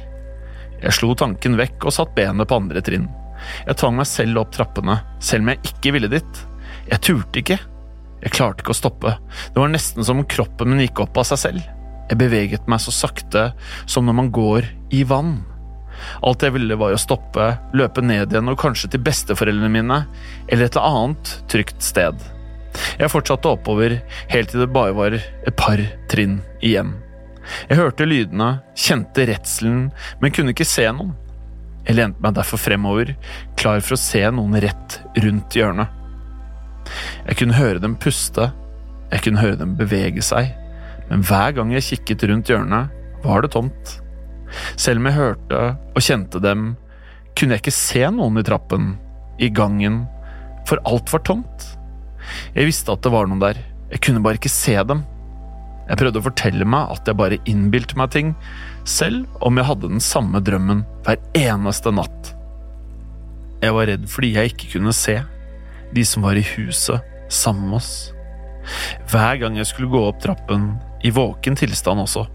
Jeg 0.84 0.96
slo 0.98 1.14
tanken 1.16 1.56
vekk 1.60 1.86
og 1.88 1.96
satt 1.96 2.16
benet 2.18 2.50
på 2.50 2.58
andre 2.60 2.84
trinn. 2.84 3.08
Jeg 3.68 3.78
tvang 3.80 3.96
meg 4.00 4.08
selv 4.08 4.42
opp 4.44 4.52
trappene, 4.56 4.98
selv 5.24 5.46
om 5.46 5.54
jeg 5.54 5.64
ikke 5.72 5.94
ville 5.96 6.12
dit. 6.12 6.42
Jeg 6.90 7.04
turte 7.04 7.40
ikke. 7.40 7.60
Jeg 8.24 8.36
klarte 8.36 8.64
ikke 8.64 8.76
å 8.76 8.78
stoppe. 8.78 9.16
Det 9.52 9.60
var 9.60 9.72
nesten 9.72 10.04
som 10.04 10.22
om 10.22 10.28
kroppen 10.28 10.72
min 10.72 10.84
gikk 10.86 11.04
opp 11.04 11.20
av 11.20 11.28
seg 11.32 11.42
selv. 11.42 11.72
Jeg 12.10 12.20
beveget 12.20 12.70
meg 12.72 12.84
så 12.84 12.92
sakte 12.96 13.50
som 13.88 14.08
når 14.08 14.20
man 14.20 14.32
går 14.36 14.68
i 14.96 15.04
vann. 15.08 15.38
Alt 16.26 16.44
jeg 16.44 16.56
ville 16.56 16.78
var 16.80 16.96
å 16.96 17.00
stoppe, 17.00 17.54
løpe 17.76 18.04
ned 18.04 18.34
igjen 18.34 18.52
og 18.52 18.60
kanskje 18.60 18.92
til 18.94 19.04
besteforeldrene 19.06 19.72
mine, 19.72 20.04
eller 20.50 20.68
et 20.68 20.76
eller 20.76 21.04
annet 21.04 21.36
trygt 21.52 21.84
sted. 21.86 22.20
Jeg 23.00 23.12
fortsatte 23.12 23.50
oppover 23.50 23.98
helt 24.32 24.52
til 24.52 24.64
det 24.64 24.70
bare 24.74 24.94
var 24.98 25.18
et 25.18 25.56
par 25.58 25.82
trinn 26.12 26.40
igjen. 26.62 26.94
Jeg 27.68 27.80
hørte 27.80 28.08
lydene, 28.08 28.62
kjente 28.80 29.26
redselen, 29.28 29.90
men 30.22 30.34
kunne 30.36 30.54
ikke 30.54 30.68
se 30.68 30.86
noen. 30.96 31.14
Jeg 31.84 31.98
lente 31.98 32.24
meg 32.24 32.36
derfor 32.38 32.62
fremover, 32.62 33.12
klar 33.60 33.82
for 33.84 33.98
å 33.98 34.00
se 34.00 34.22
noen 34.32 34.56
rett 34.64 35.02
rundt 35.20 35.58
hjørnet. 35.58 35.92
Jeg 37.28 37.40
kunne 37.40 37.58
høre 37.58 37.82
dem 37.84 37.98
puste, 38.00 38.52
jeg 39.12 39.26
kunne 39.26 39.44
høre 39.44 39.60
dem 39.60 39.76
bevege 39.80 40.24
seg, 40.24 40.54
men 41.10 41.26
hver 41.28 41.52
gang 41.58 41.74
jeg 41.76 41.88
kikket 41.90 42.24
rundt 42.32 42.52
hjørnet, 42.52 42.94
var 43.24 43.44
det 43.44 43.52
tomt. 43.56 43.98
Selv 44.80 45.02
om 45.02 45.10
jeg 45.10 45.18
hørte 45.18 45.62
og 45.76 46.04
kjente 46.04 46.40
dem, 46.44 46.74
kunne 47.36 47.56
jeg 47.58 47.64
ikke 47.64 47.76
se 47.76 48.04
noen 48.14 48.40
i 48.40 48.46
trappen, 48.48 48.94
i 49.42 49.50
gangen, 49.52 50.04
for 50.70 50.80
alt 50.88 51.12
var 51.12 51.24
tomt. 51.28 51.68
Jeg 52.56 52.70
visste 52.70 52.94
at 52.94 53.04
det 53.06 53.12
var 53.14 53.30
noen 53.30 53.42
der, 53.44 53.60
jeg 53.92 54.02
kunne 54.04 54.24
bare 54.24 54.40
ikke 54.40 54.52
se 54.52 54.76
dem. 54.90 55.04
Jeg 55.84 56.00
prøvde 56.00 56.22
å 56.22 56.26
fortelle 56.26 56.66
meg 56.68 56.94
at 56.96 57.10
jeg 57.10 57.20
bare 57.20 57.42
innbilte 57.50 57.98
meg 58.00 58.14
ting, 58.14 58.32
selv 58.88 59.28
om 59.44 59.60
jeg 59.60 59.68
hadde 59.68 59.92
den 59.92 60.04
samme 60.04 60.40
drømmen 60.44 60.86
hver 61.06 61.20
eneste 61.38 61.92
natt. 61.94 62.34
Jeg 63.64 63.76
var 63.76 63.88
redd 63.92 64.08
fordi 64.12 64.34
jeg 64.36 64.54
ikke 64.54 64.72
kunne 64.78 64.96
se 64.96 65.20
de 65.94 66.04
som 66.08 66.26
var 66.26 66.40
i 66.40 66.46
huset 66.56 67.04
sammen 67.32 67.70
med 67.70 67.80
oss. 67.82 67.94
Hver 69.12 69.40
gang 69.42 69.60
jeg 69.60 69.70
skulle 69.70 69.92
gå 69.92 70.02
opp 70.08 70.22
trappen, 70.24 70.74
i 71.04 71.12
våken 71.12 71.58
tilstand 71.60 72.00
også, 72.00 72.26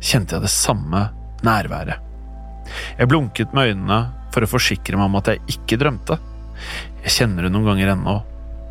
kjente 0.00 0.36
jeg 0.36 0.46
det 0.46 0.52
samme 0.52 1.06
nærværet. 1.44 2.00
Jeg 2.98 3.08
blunket 3.10 3.52
med 3.52 3.74
øynene 3.74 3.98
for 4.32 4.44
å 4.44 4.50
forsikre 4.50 4.96
meg 4.96 5.10
om 5.10 5.18
at 5.20 5.30
jeg 5.30 5.56
ikke 5.56 5.78
drømte. 5.80 6.16
Jeg 7.04 7.16
kjenner 7.18 7.46
det 7.46 7.52
noen 7.52 7.68
ganger 7.68 7.92
ennå, 7.92 8.16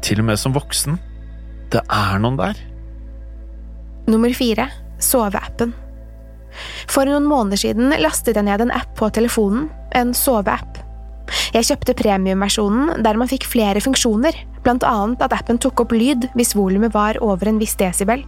til 0.04 0.22
og 0.22 0.28
med 0.30 0.40
som 0.40 0.56
voksen. 0.56 1.00
Det 1.74 1.82
er 1.88 2.20
noen 2.22 2.38
der. 2.40 2.60
Nummer 4.12 4.34
fire 4.36 4.68
soveappen. 5.04 5.74
For 6.92 7.08
noen 7.10 7.26
måneder 7.26 7.60
siden 7.64 7.94
lastet 8.02 8.38
jeg 8.38 8.46
ned 8.46 8.62
en 8.62 8.74
app 8.76 8.94
på 9.00 9.10
telefonen, 9.16 9.70
en 9.98 10.14
soveapp. 10.18 10.80
Jeg 11.56 11.66
kjøpte 11.70 11.96
premiumversjonen 11.98 13.04
der 13.06 13.18
man 13.18 13.30
fikk 13.32 13.48
flere 13.50 13.82
funksjoner, 13.82 14.36
blant 14.66 14.86
annet 14.86 15.24
at 15.24 15.34
appen 15.36 15.60
tok 15.62 15.86
opp 15.86 15.96
lyd 15.96 16.28
hvis 16.38 16.54
volumet 16.58 16.94
var 16.94 17.20
over 17.24 17.50
en 17.50 17.62
viss 17.62 17.76
desibel. 17.80 18.26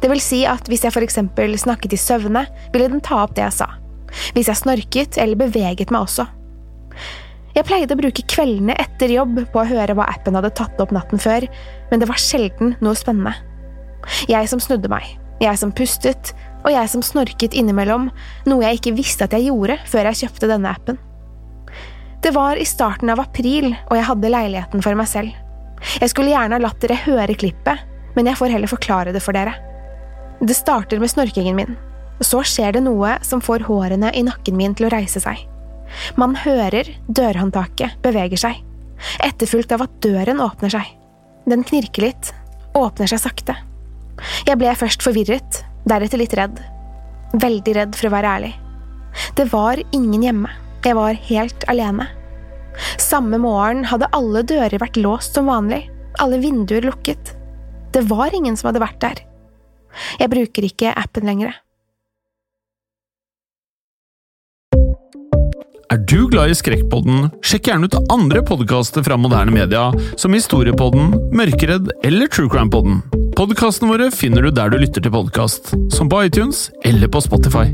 Det 0.00 0.08
vil 0.08 0.22
si 0.24 0.44
at 0.48 0.68
hvis 0.70 0.86
jeg 0.86 0.94
for 0.94 1.04
eksempel 1.04 1.56
snakket 1.58 1.96
i 1.96 2.00
søvne, 2.00 2.46
ville 2.72 2.88
den 2.92 3.02
ta 3.04 3.22
opp 3.24 3.34
det 3.36 3.44
jeg 3.48 3.58
sa. 3.60 3.68
Hvis 4.34 4.48
jeg 4.50 4.62
snorket 4.62 5.18
eller 5.20 5.38
beveget 5.38 5.92
meg 5.92 6.06
også. 6.06 6.26
Jeg 7.56 7.66
pleide 7.66 7.96
å 7.96 7.98
bruke 7.98 8.24
kveldene 8.30 8.76
etter 8.78 9.10
jobb 9.10 9.40
på 9.50 9.62
å 9.62 9.66
høre 9.66 9.96
hva 9.98 10.06
appen 10.12 10.36
hadde 10.38 10.52
tatt 10.54 10.78
opp 10.82 10.92
natten 10.94 11.18
før, 11.18 11.46
men 11.90 12.02
det 12.02 12.06
var 12.10 12.20
sjelden 12.20 12.76
noe 12.84 12.98
spennende. 12.98 13.34
Jeg 14.30 14.48
som 14.48 14.62
snudde 14.62 14.90
meg, 14.92 15.06
jeg 15.42 15.58
som 15.58 15.72
pustet, 15.74 16.32
og 16.62 16.70
jeg 16.74 16.90
som 16.92 17.02
snorket 17.04 17.56
innimellom, 17.56 18.08
noe 18.46 18.66
jeg 18.66 18.78
ikke 18.78 18.96
visste 18.98 19.26
at 19.26 19.34
jeg 19.34 19.48
gjorde 19.48 19.80
før 19.90 20.10
jeg 20.10 20.22
kjøpte 20.24 20.50
denne 20.52 20.70
appen. 20.70 21.00
Det 22.20 22.34
var 22.36 22.60
i 22.60 22.68
starten 22.68 23.10
av 23.10 23.22
april, 23.22 23.72
og 23.88 23.96
jeg 23.96 24.06
hadde 24.06 24.32
leiligheten 24.32 24.84
for 24.84 24.98
meg 24.98 25.08
selv. 25.08 25.34
Jeg 25.98 26.12
skulle 26.12 26.34
gjerne 26.34 26.58
ha 26.58 26.62
latt 26.62 26.80
dere 26.82 26.98
høre 27.06 27.34
klippet, 27.34 27.86
men 28.14 28.28
jeg 28.28 28.38
får 28.38 28.52
heller 28.52 28.70
forklare 28.70 29.14
det 29.16 29.22
for 29.24 29.34
dere. 29.34 29.56
Det 30.40 30.56
starter 30.56 31.00
med 31.00 31.10
snorkingen 31.10 31.56
min. 31.56 31.78
Så 32.20 32.44
skjer 32.44 32.76
det 32.76 32.84
noe 32.84 33.16
som 33.24 33.40
får 33.42 33.64
hårene 33.66 34.12
i 34.14 34.24
nakken 34.26 34.60
min 34.60 34.76
til 34.76 34.90
å 34.90 34.92
reise 34.92 35.22
seg. 35.24 35.49
Man 36.20 36.36
hører 36.44 36.88
dørhåndtaket 37.08 37.98
beveger 38.04 38.40
seg, 38.40 38.60
etterfulgt 39.24 39.72
av 39.74 39.84
at 39.86 39.98
døren 40.04 40.42
åpner 40.42 40.72
seg. 40.72 40.86
Den 41.50 41.64
knirker 41.66 42.08
litt, 42.08 42.32
åpner 42.76 43.10
seg 43.10 43.22
sakte. 43.22 43.56
Jeg 44.46 44.58
ble 44.60 44.72
først 44.76 45.02
forvirret, 45.04 45.62
deretter 45.88 46.20
litt 46.20 46.36
redd. 46.36 46.60
Veldig 47.40 47.76
redd, 47.76 47.96
for 47.96 48.10
å 48.10 48.14
være 48.14 48.34
ærlig. 48.36 48.52
Det 49.38 49.48
var 49.52 49.80
ingen 49.96 50.22
hjemme, 50.26 50.50
jeg 50.84 50.96
var 50.98 51.16
helt 51.30 51.64
alene. 51.72 52.06
Samme 53.00 53.40
morgen 53.40 53.84
hadde 53.90 54.08
alle 54.16 54.44
dører 54.46 54.78
vært 54.80 55.00
låst 55.00 55.36
som 55.36 55.50
vanlig, 55.50 55.82
alle 56.22 56.38
vinduer 56.42 56.84
lukket. 56.86 57.34
Det 57.94 58.04
var 58.10 58.34
ingen 58.36 58.56
som 58.56 58.70
hadde 58.70 58.82
vært 58.84 59.00
der. 59.02 59.24
Jeg 60.20 60.30
bruker 60.30 60.66
ikke 60.66 60.94
appen 60.94 61.26
lenger. 61.26 61.56
Er 65.90 65.98
du 66.06 66.28
glad 66.30 66.52
i 66.52 66.54
Skrekkpodden, 66.54 67.24
sjekk 67.42 67.66
gjerne 67.66 67.88
ut 67.90 67.96
andre 68.14 68.44
podkaster 68.46 69.02
fra 69.02 69.16
moderne 69.18 69.50
media, 69.50 69.88
som 70.14 70.36
Historiepodden, 70.36 71.16
Mørkeredd 71.34 71.90
eller 72.06 72.30
True 72.30 72.46
Crime-podden. 72.52 73.00
Podkastene 73.34 73.90
våre 73.90 74.06
finner 74.14 74.46
du 74.46 74.52
der 74.54 74.70
du 74.70 74.78
lytter 74.78 75.02
til 75.02 75.10
podkast, 75.10 75.72
som 75.90 76.06
på 76.06 76.22
iTunes 76.28 76.68
eller 76.86 77.10
på 77.10 77.24
Spotify. 77.26 77.66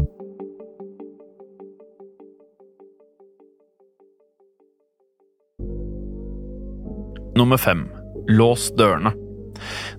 Nummer 7.37 7.61
fem 7.61 7.85
Lås 8.33 8.71
dørene. 8.81 9.13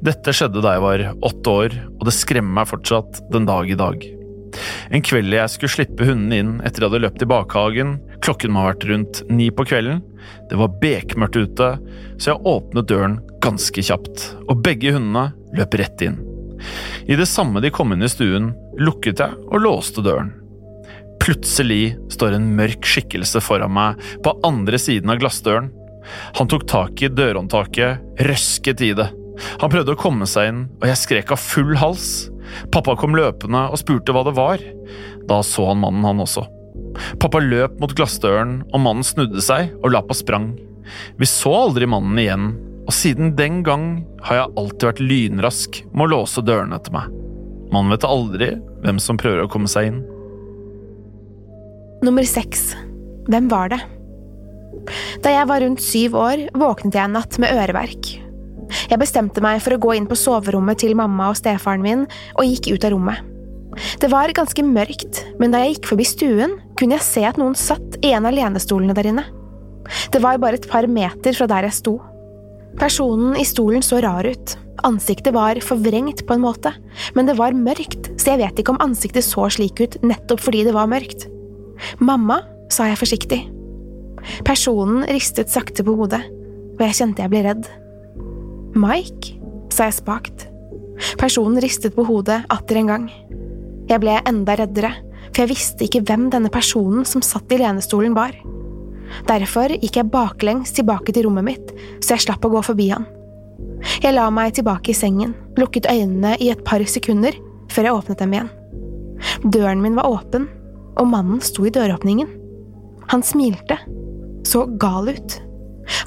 Dette 0.02 0.34
skjedde 0.34 0.66
da 0.66 0.74
jeg 0.74 0.88
var 0.90 1.10
åtte 1.22 1.58
år, 1.62 1.82
og 2.00 2.10
det 2.10 2.18
skremmer 2.18 2.64
meg 2.64 2.74
fortsatt 2.74 3.28
den 3.30 3.46
dag 3.46 3.70
i 3.70 3.78
dag. 3.78 4.17
En 4.94 5.04
kveld 5.06 5.36
jeg 5.36 5.54
skulle 5.54 5.74
slippe 5.74 6.08
hundene 6.08 6.42
inn 6.42 6.54
etter 6.62 6.84
jeg 6.84 6.90
hadde 6.92 7.04
løpt 7.04 7.26
i 7.26 7.30
bakhagen, 7.30 7.98
klokken 8.26 8.54
må 8.54 8.64
ha 8.64 8.72
vært 8.72 8.88
rundt 8.90 9.22
ni 9.30 9.50
på 9.54 9.66
kvelden, 9.68 10.02
det 10.50 10.60
var 10.60 10.76
bekmørkt 10.82 11.38
ute, 11.38 11.70
så 12.18 12.34
jeg 12.34 12.44
åpnet 12.50 12.90
døren 12.90 13.20
ganske 13.44 13.84
kjapt, 13.90 14.32
og 14.48 14.64
begge 14.66 14.96
hundene 14.96 15.30
løp 15.58 15.78
rett 15.80 16.04
inn. 16.06 16.20
I 17.08 17.16
det 17.20 17.30
samme 17.30 17.62
de 17.64 17.72
kom 17.74 17.94
inn 17.94 18.04
i 18.04 18.12
stuen, 18.12 18.52
lukket 18.82 19.22
jeg 19.24 19.38
og 19.48 19.62
låste 19.64 20.04
døren. 20.06 20.34
Plutselig 21.24 21.98
står 22.14 22.38
en 22.38 22.50
mørk 22.58 22.86
skikkelse 22.88 23.42
foran 23.44 23.74
meg 23.74 24.02
på 24.24 24.34
andre 24.48 24.80
siden 24.82 25.12
av 25.12 25.20
glassdøren. 25.22 25.70
Han 26.40 26.48
tok 26.48 26.68
tak 26.70 27.02
i 27.04 27.12
dørhåndtaket, 27.12 28.04
røsket 28.28 28.84
i 28.86 28.94
det. 28.98 29.10
Han 29.62 29.72
prøvde 29.74 29.94
å 29.94 30.00
komme 30.00 30.28
seg 30.30 30.52
inn, 30.52 30.62
og 30.80 30.88
jeg 30.90 31.02
skrek 31.02 31.34
av 31.36 31.42
full 31.42 31.76
hals. 31.78 32.30
Pappa 32.74 32.96
kom 33.00 33.16
løpende 33.18 33.68
og 33.72 33.82
spurte 33.82 34.16
hva 34.16 34.24
det 34.28 34.36
var. 34.38 34.64
Da 35.30 35.42
så 35.46 35.70
han 35.72 35.82
mannen, 35.84 36.06
han 36.08 36.24
også. 36.24 36.46
Pappa 37.22 37.42
løp 37.44 37.78
mot 37.82 37.94
glassdøren, 37.98 38.62
og 38.74 38.84
mannen 38.84 39.06
snudde 39.06 39.44
seg 39.44 39.74
og 39.82 39.92
la 39.94 40.02
på 40.06 40.18
sprang. 40.18 40.54
Vi 41.20 41.28
så 41.30 41.52
aldri 41.68 41.88
mannen 41.90 42.20
igjen, 42.22 42.52
og 42.88 42.96
siden 42.96 43.34
den 43.38 43.62
gang 43.68 43.88
har 44.24 44.42
jeg 44.42 44.54
alltid 44.62 44.88
vært 44.92 45.04
lynrask 45.04 45.82
med 45.92 46.08
å 46.08 46.12
låse 46.16 46.44
dørene 46.46 46.80
etter 46.80 46.96
meg. 46.96 47.12
Man 47.74 47.92
vet 47.92 48.08
aldri 48.08 48.54
hvem 48.86 49.02
som 49.04 49.20
prøver 49.20 49.44
å 49.44 49.52
komme 49.52 49.68
seg 49.72 49.92
inn. 49.92 50.00
Nummer 52.06 52.24
seks. 52.28 52.72
Hvem 53.28 53.50
var 53.52 53.74
det? 53.74 53.82
Da 55.26 55.34
jeg 55.34 55.50
var 55.50 55.64
rundt 55.64 55.84
syv 55.84 56.16
år, 56.16 56.46
våknet 56.56 56.96
jeg 56.96 57.10
en 57.10 57.18
natt 57.18 57.36
med 57.44 57.52
øreverk. 57.52 58.14
Jeg 58.88 59.00
bestemte 59.02 59.44
meg 59.44 59.62
for 59.64 59.76
å 59.76 59.82
gå 59.82 59.96
inn 59.98 60.08
på 60.10 60.18
soverommet 60.20 60.82
til 60.84 60.96
mamma 60.98 61.32
og 61.32 61.40
stefaren 61.40 61.84
min, 61.84 62.06
og 62.36 62.48
gikk 62.48 62.74
ut 62.76 62.88
av 62.88 62.96
rommet. 62.96 63.34
Det 64.02 64.10
var 64.10 64.34
ganske 64.34 64.64
mørkt, 64.66 65.22
men 65.42 65.54
da 65.54 65.62
jeg 65.62 65.78
gikk 65.78 65.90
forbi 65.92 66.06
stuen, 66.08 66.56
kunne 66.80 66.98
jeg 66.98 67.06
se 67.06 67.26
at 67.28 67.38
noen 67.40 67.58
satt 67.58 68.00
i 68.02 68.14
en 68.18 68.26
av 68.26 68.36
lenestolene 68.36 68.96
der 68.98 69.12
inne. 69.12 69.26
Det 70.12 70.22
var 70.24 70.40
bare 70.42 70.60
et 70.60 70.70
par 70.70 70.88
meter 70.90 71.36
fra 71.38 71.48
der 71.50 71.68
jeg 71.68 71.78
sto. 71.78 71.98
Personen 72.78 73.38
i 73.40 73.46
stolen 73.48 73.86
så 73.86 74.02
rar 74.04 74.28
ut, 74.28 74.56
ansiktet 74.86 75.34
var 75.34 75.60
forvrengt 75.66 76.26
på 76.28 76.36
en 76.36 76.44
måte, 76.44 76.74
men 77.18 77.30
det 77.30 77.38
var 77.40 77.58
mørkt, 77.58 78.12
så 78.20 78.34
jeg 78.34 78.44
vet 78.44 78.62
ikke 78.62 78.76
om 78.76 78.84
ansiktet 78.84 79.26
så 79.26 79.48
slik 79.54 79.82
ut 79.82 79.98
nettopp 80.06 80.44
fordi 80.44 80.66
det 80.68 80.76
var 80.76 80.90
mørkt. 80.92 81.26
Mamma, 82.02 82.42
sa 82.74 82.90
jeg 82.90 83.00
forsiktig. 83.00 83.42
Personen 84.46 85.06
ristet 85.10 85.52
sakte 85.54 85.86
på 85.86 85.96
hodet, 85.98 86.24
og 86.78 86.84
jeg 86.84 86.98
kjente 87.00 87.24
jeg 87.24 87.34
ble 87.34 87.44
redd. 87.48 87.70
Mike, 88.78 89.36
sa 89.74 89.88
jeg 89.90 89.98
spakt. 90.00 90.46
Personen 91.20 91.60
ristet 91.62 91.96
på 91.96 92.06
hodet 92.08 92.44
atter 92.54 92.80
en 92.82 92.92
gang. 92.92 93.08
Jeg 93.90 94.02
ble 94.04 94.18
enda 94.28 94.58
reddere, 94.60 94.94
for 95.32 95.44
jeg 95.44 95.52
visste 95.52 95.86
ikke 95.88 96.04
hvem 96.08 96.28
denne 96.34 96.52
personen 96.54 97.06
som 97.08 97.24
satt 97.26 97.52
i 97.54 97.60
lenestolen 97.62 98.16
var. 98.18 98.36
Derfor 99.28 99.72
gikk 99.78 100.00
jeg 100.00 100.12
baklengs 100.12 100.74
tilbake 100.76 101.14
til 101.16 101.28
rommet 101.28 101.48
mitt, 101.48 101.72
så 102.04 102.16
jeg 102.16 102.28
slapp 102.28 102.46
å 102.46 102.52
gå 102.54 102.64
forbi 102.66 102.90
han. 102.92 103.08
Jeg 104.04 104.16
la 104.16 104.28
meg 104.34 104.56
tilbake 104.58 104.92
i 104.92 104.98
sengen, 104.98 105.36
lukket 105.58 105.88
øynene 105.90 106.36
i 106.44 106.50
et 106.52 106.64
par 106.68 106.84
sekunder 106.90 107.36
før 107.72 107.88
jeg 107.88 107.98
åpnet 108.00 108.22
dem 108.22 108.34
igjen. 108.36 108.52
Døren 109.46 109.82
min 109.84 109.98
var 109.98 110.10
åpen, 110.10 110.48
og 110.98 111.10
mannen 111.10 111.42
sto 111.46 111.66
i 111.66 111.74
døråpningen. 111.74 112.30
Han 113.14 113.24
smilte, 113.24 113.78
så 114.48 114.66
gal 114.82 115.10
ut. 115.14 115.38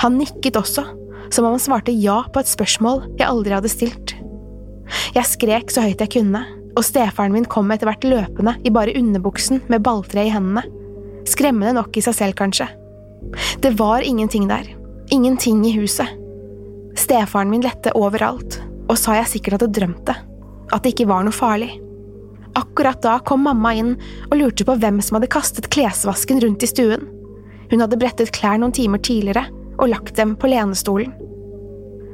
Han 0.03 0.19
nikket 0.21 0.59
også, 0.61 0.85
som 1.30 1.46
om 1.46 1.54
han 1.54 1.62
svarte 1.62 1.94
ja 1.94 2.22
på 2.32 2.42
et 2.42 2.50
spørsmål 2.50 3.04
jeg 3.18 3.28
aldri 3.28 3.54
hadde 3.56 3.70
stilt. 3.72 4.14
Jeg 5.14 5.26
skrek 5.28 5.70
så 5.70 5.84
høyt 5.84 6.02
jeg 6.02 6.12
kunne, 6.16 6.42
og 6.76 6.87
stefaren 6.87 7.34
min 7.34 7.49
kom 7.50 7.70
etter 7.70 7.88
hvert 7.90 8.06
løpende 8.06 8.56
i 8.66 8.72
bare 8.75 8.94
underbuksen 8.99 9.62
med 9.70 9.84
balltre 9.87 10.26
i 10.26 10.32
hendene. 10.32 10.64
Skremmende 11.28 11.76
nok 11.76 11.96
i 11.99 12.02
seg 12.04 12.16
selv, 12.16 12.38
kanskje. 12.38 12.66
Det 13.62 13.75
var 13.78 14.06
ingenting 14.06 14.49
der. 14.50 14.66
Ingenting 15.10 15.62
i 15.66 15.75
huset. 15.76 16.08
Stefaren 16.99 17.50
min 17.52 17.62
lette 17.64 17.92
overalt, 17.99 18.58
og 18.88 18.99
sa 18.99 19.18
jeg 19.18 19.30
sikkert 19.34 19.58
hadde 19.58 19.75
drømt 19.76 20.02
det. 20.08 20.16
At 20.70 20.82
det 20.82 20.94
ikke 20.94 21.10
var 21.10 21.26
noe 21.26 21.34
farlig. 21.34 21.72
Akkurat 22.58 22.99
da 23.02 23.18
kom 23.22 23.44
mamma 23.46 23.72
inn 23.78 23.94
og 24.28 24.38
lurte 24.40 24.66
på 24.66 24.75
hvem 24.80 24.99
som 25.04 25.18
hadde 25.18 25.30
kastet 25.30 25.70
klesvasken 25.70 26.40
rundt 26.42 26.66
i 26.66 26.70
stuen. 26.70 27.06
Hun 27.70 27.82
hadde 27.82 27.99
brettet 28.00 28.32
klær 28.34 28.58
noen 28.58 28.75
timer 28.75 29.02
tidligere 29.02 29.46
og 29.78 29.92
lagt 29.92 30.16
dem 30.18 30.34
på 30.38 30.50
lenestolen. 30.50 31.12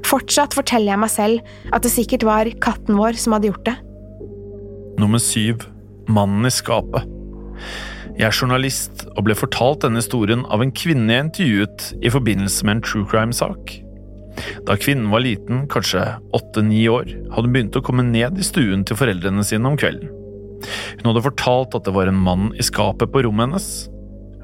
Fortsatt 0.06 0.54
forteller 0.54 0.94
jeg 0.94 1.02
meg 1.02 1.12
selv 1.12 1.74
at 1.74 1.82
det 1.84 1.92
sikkert 1.92 2.26
var 2.26 2.50
katten 2.62 2.98
vår 2.98 3.18
som 3.20 3.34
hadde 3.36 3.50
gjort 3.50 3.66
det. 3.66 3.76
Nummer 5.02 5.20
syv 5.22 5.66
Mannen 6.06 6.46
i 6.46 6.52
skapet. 6.54 7.08
Jeg 8.16 8.28
er 8.28 8.36
journalist 8.36 9.02
og 9.12 9.26
ble 9.26 9.34
fortalt 9.36 9.82
denne 9.82 10.00
historien 10.00 10.44
av 10.52 10.62
en 10.62 10.70
kvinne 10.72 11.12
jeg 11.12 11.24
intervjuet 11.26 11.88
i 11.98 12.12
forbindelse 12.14 12.64
med 12.64 12.78
en 12.78 12.84
true 12.86 13.08
crime-sak. 13.10 13.74
Da 14.68 14.76
kvinnen 14.78 15.10
var 15.12 15.24
liten, 15.24 15.64
kanskje 15.72 16.04
åtte–ni 16.36 16.84
år, 16.92 17.10
hadde 17.32 17.48
hun 17.48 17.56
begynt 17.56 17.76
å 17.76 17.82
komme 17.84 18.06
ned 18.06 18.38
i 18.38 18.46
stuen 18.46 18.84
til 18.86 18.98
foreldrene 19.00 19.44
sine 19.44 19.68
om 19.68 19.76
kvelden. 19.80 20.12
Hun 21.00 21.10
hadde 21.10 21.24
fortalt 21.26 21.76
at 21.76 21.84
det 21.88 21.94
var 21.96 22.08
en 22.08 22.22
mann 22.28 22.50
i 22.56 22.64
skapet 22.64 23.12
på 23.12 23.24
rommet 23.26 23.50
hennes. 23.50 23.68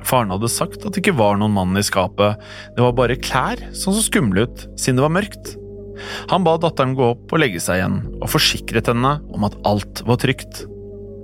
Faren 0.06 0.32
hadde 0.35 0.50
sagt 0.50 0.82
at 0.82 0.92
det 0.92 1.02
ikke 1.02 1.16
var 1.18 1.38
noen 1.38 1.54
mann 1.54 1.78
i 1.78 1.85
skapet, 1.87 2.40
det 2.76 2.85
var 2.85 2.94
bare 2.99 3.18
klær 3.21 3.61
som 3.76 3.94
så 3.94 4.04
skumle 4.04 4.47
ut 4.47 4.64
siden 4.76 4.99
det 4.99 5.06
var 5.06 5.14
mørkt. 5.14 5.54
Han 6.32 6.44
ba 6.47 6.56
datteren 6.61 6.97
gå 6.99 7.12
opp 7.14 7.32
og 7.32 7.42
legge 7.42 7.61
seg 7.62 7.80
igjen, 7.80 7.99
og 8.21 8.30
forsikret 8.32 8.90
henne 8.90 9.16
om 9.32 9.47
at 9.47 9.59
alt 9.68 10.02
var 10.09 10.21
trygt. 10.23 10.64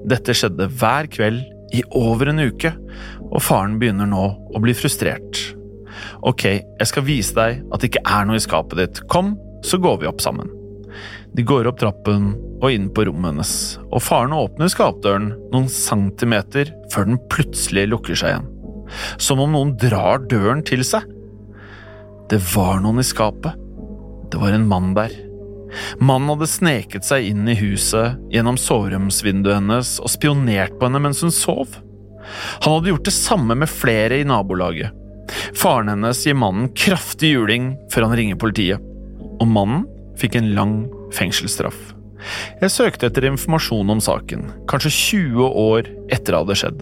Dette 0.08 0.36
skjedde 0.36 0.68
hver 0.78 1.08
kveld 1.12 1.42
i 1.74 1.82
over 1.98 2.30
en 2.30 2.40
uke, 2.40 2.72
og 3.28 3.42
faren 3.44 3.78
begynner 3.80 4.08
nå 4.08 4.24
å 4.54 4.62
bli 4.62 4.74
frustrert. 4.76 5.42
Ok, 6.26 6.44
jeg 6.46 6.88
skal 6.88 7.06
vise 7.06 7.34
deg 7.36 7.64
at 7.72 7.82
det 7.82 7.90
ikke 7.90 8.06
er 8.06 8.28
noe 8.28 8.38
i 8.38 8.44
skapet 8.44 8.80
ditt, 8.80 9.02
kom, 9.10 9.34
så 9.66 9.80
går 9.82 10.02
vi 10.02 10.10
opp 10.10 10.22
sammen. 10.22 10.52
De 11.34 11.44
går 11.46 11.68
opp 11.68 11.80
trappen 11.82 12.30
og 12.58 12.70
inn 12.72 12.88
på 12.94 13.04
rommet 13.06 13.34
hennes, 13.34 13.54
og 13.90 14.02
faren 14.02 14.34
åpner 14.34 14.70
skapdøren 14.72 15.32
noen 15.52 15.68
centimeter 15.70 16.72
før 16.94 17.10
den 17.10 17.20
plutselig 17.30 17.88
lukker 17.90 18.18
seg 18.18 18.32
igjen 18.34 18.48
som 19.20 19.40
om 19.42 19.54
noen 19.54 19.76
drar 19.80 20.22
døren 20.30 20.64
til 20.66 20.84
seg. 20.86 21.06
Det 22.28 22.40
var 22.52 22.82
noen 22.84 23.00
i 23.00 23.06
skapet. 23.06 23.56
Det 24.28 24.40
var 24.40 24.52
en 24.52 24.68
mann 24.68 24.92
der. 24.96 25.14
Mannen 26.00 26.30
hadde 26.32 26.48
sneket 26.48 27.04
seg 27.04 27.28
inn 27.30 27.48
i 27.48 27.56
huset 27.58 28.16
gjennom 28.32 28.58
soveromsvinduet 28.60 29.58
hennes 29.58 29.96
og 30.00 30.12
spionert 30.12 30.76
på 30.78 30.88
henne 30.88 31.02
mens 31.04 31.20
hun 31.24 31.34
sov. 31.34 31.78
Han 32.64 32.74
hadde 32.74 32.92
gjort 32.92 33.08
det 33.08 33.16
samme 33.16 33.56
med 33.56 33.72
flere 33.72 34.20
i 34.20 34.26
nabolaget. 34.28 34.92
Faren 35.56 35.92
hennes 35.92 36.24
gir 36.24 36.36
mannen 36.38 36.70
kraftig 36.76 37.34
juling 37.34 37.74
før 37.92 38.08
han 38.08 38.16
ringer 38.20 38.40
politiet, 38.40 38.84
og 39.38 39.48
mannen 39.48 39.84
fikk 40.20 40.38
en 40.38 40.52
lang 40.56 40.76
fengselsstraff. 41.14 41.78
Jeg 42.62 42.74
søkte 42.74 43.08
etter 43.08 43.28
informasjon 43.28 43.92
om 43.94 44.00
saken, 44.02 44.48
kanskje 44.70 44.94
20 44.94 45.50
år 45.62 45.90
etter 46.10 46.32
det 46.32 46.40
hadde 46.40 46.58
skjedd. 46.62 46.80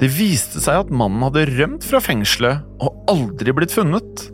Det 0.00 0.10
viste 0.12 0.62
seg 0.62 0.84
at 0.84 0.92
mannen 0.94 1.22
hadde 1.26 1.46
rømt 1.54 1.86
fra 1.86 2.00
fengselet 2.02 2.64
og 2.82 3.10
aldri 3.10 3.54
blitt 3.56 3.74
funnet. 3.74 4.28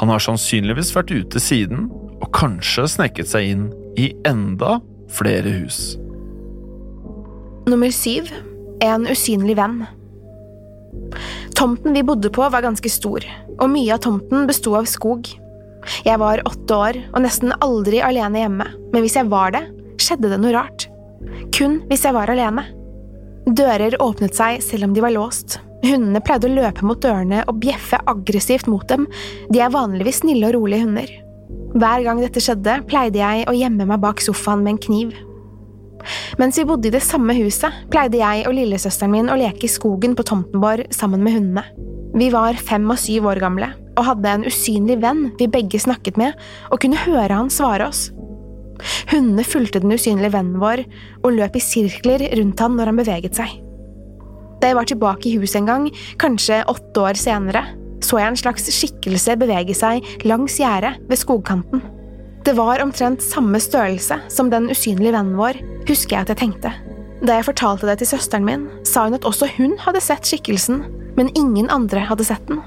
Han 0.00 0.12
har 0.12 0.22
sannsynligvis 0.22 0.92
vært 0.96 1.12
ute 1.14 1.40
siden, 1.42 1.88
og 2.16 2.30
kanskje 2.36 2.86
sneket 2.88 3.28
seg 3.30 3.52
inn 3.52 3.66
i 4.00 4.10
enda 4.28 4.78
flere 5.12 5.52
hus. 5.62 5.96
Nummer 7.66 7.90
syv 7.94 8.30
En 8.84 9.06
usynlig 9.08 9.54
venn. 9.56 9.78
Tomten 11.56 11.94
vi 11.96 12.02
bodde 12.04 12.28
på, 12.28 12.44
var 12.52 12.60
ganske 12.60 12.90
stor, 12.92 13.24
og 13.56 13.70
mye 13.72 13.94
av 13.94 14.02
tomten 14.04 14.44
besto 14.48 14.74
av 14.76 14.84
skog. 14.90 15.30
Jeg 16.04 16.20
var 16.20 16.42
åtte 16.44 16.76
år 16.76 16.98
og 17.14 17.22
nesten 17.24 17.54
aldri 17.64 18.02
alene 18.04 18.42
hjemme, 18.42 18.66
men 18.92 19.04
hvis 19.04 19.16
jeg 19.16 19.30
var 19.32 19.54
det, 19.56 19.64
skjedde 20.02 20.28
det 20.34 20.40
noe 20.42 20.52
rart. 20.58 20.88
Kun 21.56 21.80
hvis 21.88 22.04
jeg 22.04 22.16
var 22.16 22.28
alene. 22.32 22.66
Dører 23.46 23.94
åpnet 24.02 24.34
seg 24.34 24.58
selv 24.64 24.88
om 24.88 24.94
de 24.96 25.02
var 25.04 25.14
låst. 25.14 25.60
Hundene 25.84 26.18
pleide 26.24 26.48
å 26.48 26.54
løpe 26.56 26.82
mot 26.86 26.98
dørene 26.98 27.44
og 27.46 27.60
bjeffe 27.62 28.00
aggressivt 28.10 28.66
mot 28.66 28.82
dem, 28.90 29.06
de 29.54 29.62
er 29.62 29.70
vanligvis 29.70 30.24
snille 30.24 30.48
og 30.48 30.56
rolige 30.56 30.82
hunder. 30.82 31.12
Hver 31.76 32.02
gang 32.02 32.18
dette 32.22 32.42
skjedde, 32.42 32.80
pleide 32.90 33.20
jeg 33.20 33.46
å 33.46 33.54
gjemme 33.54 33.86
meg 33.86 34.02
bak 34.02 34.22
sofaen 34.24 34.64
med 34.64 34.74
en 34.74 34.82
kniv. 34.82 35.14
Mens 36.40 36.58
vi 36.58 36.66
bodde 36.66 36.90
i 36.90 36.94
det 36.94 37.04
samme 37.04 37.34
huset, 37.38 37.84
pleide 37.92 38.18
jeg 38.18 38.46
og 38.48 38.56
lillesøsteren 38.56 39.14
min 39.14 39.30
å 39.30 39.38
leke 39.38 39.66
i 39.66 39.70
skogen 39.70 40.16
på 40.18 40.26
tomten 40.26 40.62
vår 40.62 40.86
sammen 40.94 41.22
med 41.22 41.38
hundene. 41.38 41.66
Vi 42.16 42.30
var 42.32 42.56
fem 42.58 42.86
og 42.90 42.98
syv 42.98 43.28
år 43.30 43.42
gamle 43.42 43.70
og 43.96 44.04
hadde 44.10 44.32
en 44.32 44.44
usynlig 44.48 44.98
venn 45.02 45.30
vi 45.38 45.48
begge 45.52 45.80
snakket 45.80 46.18
med 46.20 46.36
og 46.70 46.80
kunne 46.82 47.00
høre 47.06 47.32
han 47.32 47.52
svare 47.52 47.88
oss. 47.90 48.08
Hundene 49.12 49.44
fulgte 49.46 49.82
den 49.82 49.94
usynlige 49.94 50.34
vennen 50.34 50.60
vår 50.62 50.84
og 51.22 51.34
løp 51.36 51.56
i 51.58 51.62
sirkler 51.62 52.26
rundt 52.36 52.62
han 52.62 52.76
når 52.78 52.92
han 52.92 53.00
beveget 53.00 53.38
seg. 53.38 53.56
Da 54.60 54.70
jeg 54.70 54.78
var 54.78 54.88
tilbake 54.88 55.28
i 55.28 55.36
huset 55.40 55.60
en 55.60 55.68
gang, 55.68 55.90
kanskje 56.20 56.62
åtte 56.70 57.02
år 57.04 57.18
senere, 57.20 57.64
så 58.04 58.20
jeg 58.20 58.32
en 58.32 58.40
slags 58.40 58.68
skikkelse 58.72 59.36
bevege 59.40 59.76
seg 59.76 60.04
langs 60.28 60.56
gjerdet 60.60 60.96
ved 61.10 61.20
skogkanten. 61.20 61.84
Det 62.46 62.54
var 62.56 62.82
omtrent 62.82 63.24
samme 63.24 63.58
størrelse 63.60 64.20
som 64.30 64.52
den 64.52 64.70
usynlige 64.70 65.16
vennen 65.16 65.38
vår, 65.38 65.58
husker 65.88 66.16
jeg 66.16 66.26
at 66.26 66.32
jeg 66.34 66.42
tenkte. 66.44 66.72
Da 67.26 67.38
jeg 67.38 67.48
fortalte 67.48 67.88
det 67.88 67.98
til 68.02 68.12
søsteren 68.12 68.46
min, 68.46 68.68
sa 68.86 69.06
hun 69.06 69.16
at 69.16 69.26
også 69.26 69.48
hun 69.56 69.74
hadde 69.82 70.02
sett 70.04 70.28
skikkelsen, 70.28 70.84
men 71.16 71.32
ingen 71.34 71.70
andre 71.72 72.04
hadde 72.06 72.26
sett 72.28 72.44
den. 72.48 72.60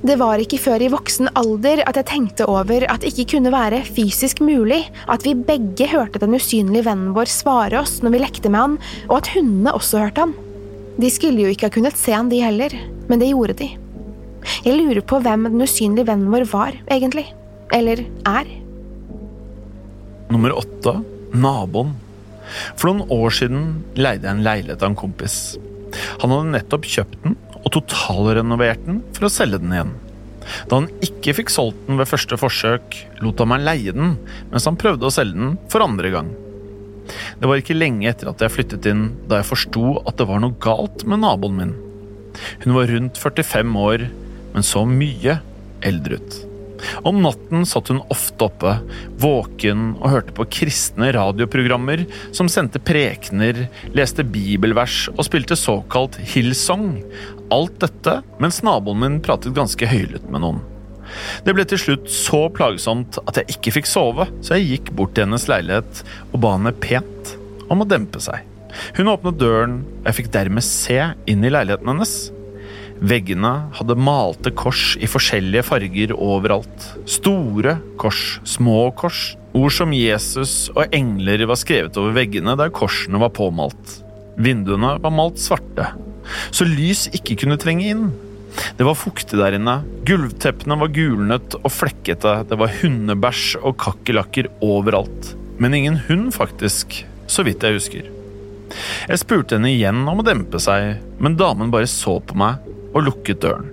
Det 0.00 0.16
var 0.16 0.40
ikke 0.40 0.56
før 0.56 0.80
i 0.80 0.88
voksen 0.88 1.28
alder 1.36 1.82
at 1.84 1.98
jeg 1.98 2.08
tenkte 2.08 2.46
over 2.48 2.86
at 2.88 3.02
det 3.02 3.10
ikke 3.12 3.34
kunne 3.34 3.52
være 3.52 3.82
fysisk 3.84 4.40
mulig 4.40 4.80
at 5.12 5.26
vi 5.26 5.34
begge 5.36 5.90
hørte 5.90 6.22
den 6.22 6.38
usynlige 6.38 6.86
vennen 6.86 7.12
vår 7.16 7.28
svare 7.28 7.82
oss 7.82 7.98
når 8.00 8.14
vi 8.14 8.22
lekte 8.22 8.52
med 8.52 8.62
han, 8.62 8.78
og 9.10 9.18
at 9.18 9.28
hundene 9.34 9.74
også 9.76 10.00
hørte 10.00 10.24
han. 10.24 10.32
De 11.00 11.10
skulle 11.12 11.44
jo 11.44 11.52
ikke 11.52 11.68
ha 11.68 11.74
kunnet 11.74 12.00
se 12.00 12.14
han, 12.16 12.30
de 12.32 12.40
heller, 12.40 12.72
men 13.10 13.20
det 13.20 13.28
gjorde 13.28 13.58
de. 13.60 13.68
Jeg 14.64 14.78
lurer 14.78 15.02
på 15.04 15.20
hvem 15.20 15.50
den 15.50 15.66
usynlige 15.66 16.08
vennen 16.08 16.32
vår 16.32 16.48
var, 16.48 16.80
egentlig. 16.88 17.26
Eller 17.76 18.00
er. 18.24 18.48
Nummer 20.32 20.56
åtte 20.62 20.96
naboen. 21.36 21.92
For 22.74 22.88
noen 22.88 23.12
år 23.12 23.36
siden 23.36 23.68
leide 24.00 24.24
jeg 24.26 24.32
en 24.32 24.46
leilighet 24.48 24.80
av 24.80 24.94
en 24.94 24.98
kompis. 24.98 25.36
Han 26.22 26.32
hadde 26.32 26.54
nettopp 26.56 26.88
kjøpt 26.88 27.20
den 27.26 27.36
og 27.60 27.72
totalrenoverte 27.76 28.86
den 28.88 29.02
for 29.16 29.28
å 29.28 29.32
selge 29.32 29.60
den 29.62 29.74
igjen. 29.74 29.96
Da 30.68 30.80
han 30.80 30.88
ikke 31.04 31.34
fikk 31.36 31.52
solgt 31.52 31.82
den 31.86 32.00
ved 32.00 32.08
første 32.10 32.38
forsøk, 32.40 32.96
lot 33.22 33.42
han 33.42 33.52
meg 33.52 33.66
leie 33.66 33.94
den 33.96 34.16
mens 34.50 34.66
han 34.68 34.78
prøvde 34.80 35.08
å 35.08 35.14
selge 35.14 35.38
den 35.38 35.58
for 35.72 35.84
andre 35.84 36.12
gang. 36.14 36.32
Det 37.40 37.48
var 37.48 37.60
ikke 37.60 37.78
lenge 37.78 38.08
etter 38.10 38.30
at 38.30 38.42
jeg 38.42 38.54
flyttet 38.54 38.86
inn 38.90 39.08
da 39.30 39.40
jeg 39.40 39.50
forsto 39.50 39.96
at 40.04 40.18
det 40.20 40.28
var 40.30 40.42
noe 40.42 40.58
galt 40.62 41.04
med 41.08 41.22
naboen 41.24 41.58
min. 41.58 41.74
Hun 42.62 42.76
var 42.76 42.90
rundt 42.90 43.18
45 43.18 43.80
år, 43.82 44.06
men 44.54 44.66
så 44.66 44.84
mye 44.86 45.40
eldre 45.86 46.20
ut. 46.20 46.38
Om 47.04 47.20
natten 47.20 47.66
satt 47.68 47.90
hun 47.92 48.00
ofte 48.12 48.46
oppe, 48.46 48.74
våken 49.20 49.94
og 49.98 50.12
hørte 50.14 50.34
på 50.36 50.46
kristne 50.60 51.10
radioprogrammer 51.16 52.06
som 52.36 52.48
sendte 52.48 52.80
prekener, 52.82 53.66
leste 53.96 54.24
bibelvers 54.24 55.02
og 55.16 55.26
spilte 55.28 55.58
såkalt 55.58 56.16
Hillsong. 56.32 57.02
Alt 57.54 57.80
dette 57.82 58.20
mens 58.42 58.60
naboen 58.66 59.00
min 59.02 59.20
pratet 59.24 59.56
ganske 59.56 59.88
høylytt 59.90 60.28
med 60.30 60.44
noen. 60.44 60.60
Det 61.44 61.54
ble 61.56 61.64
til 61.66 61.80
slutt 61.82 62.10
så 62.12 62.44
plagsomt 62.54 63.18
at 63.26 63.40
jeg 63.40 63.56
ikke 63.56 63.74
fikk 63.80 63.88
sove, 63.90 64.28
så 64.44 64.58
jeg 64.58 64.68
gikk 64.76 64.92
bort 64.98 65.16
til 65.16 65.26
hennes 65.26 65.48
leilighet 65.50 66.04
og 66.30 66.42
ba 66.44 66.54
henne 66.56 66.74
pent 66.82 67.34
om 67.70 67.82
å 67.82 67.88
dempe 67.88 68.22
seg. 68.22 68.46
Hun 68.94 69.10
åpnet 69.10 69.40
døren, 69.40 69.80
og 70.00 70.10
jeg 70.10 70.20
fikk 70.20 70.34
dermed 70.34 70.66
se 70.66 71.00
inn 71.30 71.42
i 71.42 71.50
leiligheten 71.50 71.90
hennes. 71.90 72.14
Veggene 73.00 73.52
hadde 73.78 73.96
malte 73.96 74.52
kors 74.52 74.92
i 75.00 75.08
forskjellige 75.08 75.64
farger 75.70 76.12
overalt. 76.14 76.84
Store 77.08 77.78
kors, 78.00 78.38
små 78.44 78.90
kors. 78.98 79.30
Ord 79.56 79.72
som 79.74 79.94
Jesus 79.96 80.68
og 80.76 80.92
engler 80.94 81.42
var 81.48 81.58
skrevet 81.58 81.96
over 81.98 82.14
veggene 82.14 82.54
der 82.60 82.70
korsene 82.74 83.18
var 83.22 83.32
påmalt. 83.34 83.96
Vinduene 84.40 84.94
var 85.02 85.14
malt 85.16 85.40
svarte, 85.42 85.88
så 86.50 86.66
lys 86.68 87.06
ikke 87.16 87.38
kunne 87.42 87.58
trenge 87.60 87.88
inn. 87.92 88.10
Det 88.78 88.86
var 88.86 88.98
fuktig 88.98 89.38
der 89.38 89.54
inne, 89.56 89.80
gulvteppene 90.08 90.78
var 90.80 90.92
gulnet 90.94 91.56
og 91.60 91.70
flekkete, 91.70 92.40
det 92.50 92.58
var 92.58 92.72
hundebæsj 92.80 93.60
og 93.60 93.76
kakerlakker 93.82 94.50
overalt. 94.64 95.34
Men 95.60 95.76
ingen 95.76 96.00
hund, 96.08 96.32
faktisk, 96.34 97.04
så 97.30 97.44
vidt 97.46 97.62
jeg 97.62 97.78
husker. 97.78 98.08
Jeg 99.10 99.22
spurte 99.22 99.58
henne 99.58 99.72
igjen 99.72 100.02
om 100.08 100.22
å 100.22 100.26
dempe 100.26 100.60
seg, 100.62 101.00
men 101.22 101.38
damen 101.38 101.72
bare 101.74 101.90
så 101.90 102.18
på 102.22 102.38
meg 102.38 102.66
og 102.90 103.04
lukket 103.06 103.42
døren. 103.44 103.70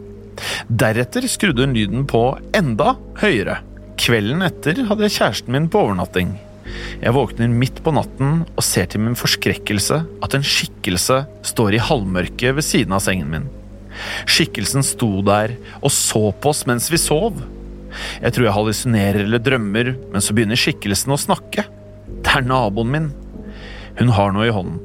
Deretter 0.69 1.25
skrudde 1.29 1.65
hun 1.65 1.73
lyden 1.77 2.05
på 2.09 2.21
enda 2.57 2.95
høyere. 3.21 3.61
Kvelden 3.97 4.43
etter 4.45 4.83
hadde 4.89 5.07
jeg 5.07 5.17
kjæresten 5.17 5.55
min 5.55 5.69
på 5.73 5.81
overnatting. 5.87 6.35
Jeg 7.01 7.15
våkner 7.15 7.51
midt 7.51 7.81
på 7.85 7.93
natten 7.95 8.41
og 8.49 8.65
ser 8.65 8.89
til 8.91 9.03
min 9.03 9.17
forskrekkelse 9.17 9.99
at 10.25 10.35
en 10.37 10.45
skikkelse 10.45 11.21
står 11.45 11.77
i 11.77 11.83
halvmørket 11.83 12.57
ved 12.57 12.65
siden 12.65 12.95
av 12.97 13.03
sengen 13.05 13.29
min. 13.31 13.47
Skikkelsen 14.29 14.85
sto 14.85 15.09
der 15.25 15.55
og 15.81 15.93
så 15.93 16.29
på 16.31 16.51
oss 16.53 16.65
mens 16.69 16.89
vi 16.93 16.99
sov. 17.01 17.39
Jeg 18.21 18.33
tror 18.33 18.47
jeg 18.47 18.55
hallusinerer 18.57 19.23
eller 19.23 19.41
drømmer, 19.41 19.93
men 20.11 20.23
så 20.23 20.35
begynner 20.35 20.59
skikkelsen 20.59 21.15
å 21.15 21.21
snakke. 21.21 21.65
Det 22.21 22.35
er 22.35 22.45
naboen 22.45 22.93
min. 22.93 23.09
Hun 23.97 24.13
har 24.13 24.33
noe 24.35 24.47
i 24.49 24.53
hånden. 24.53 24.81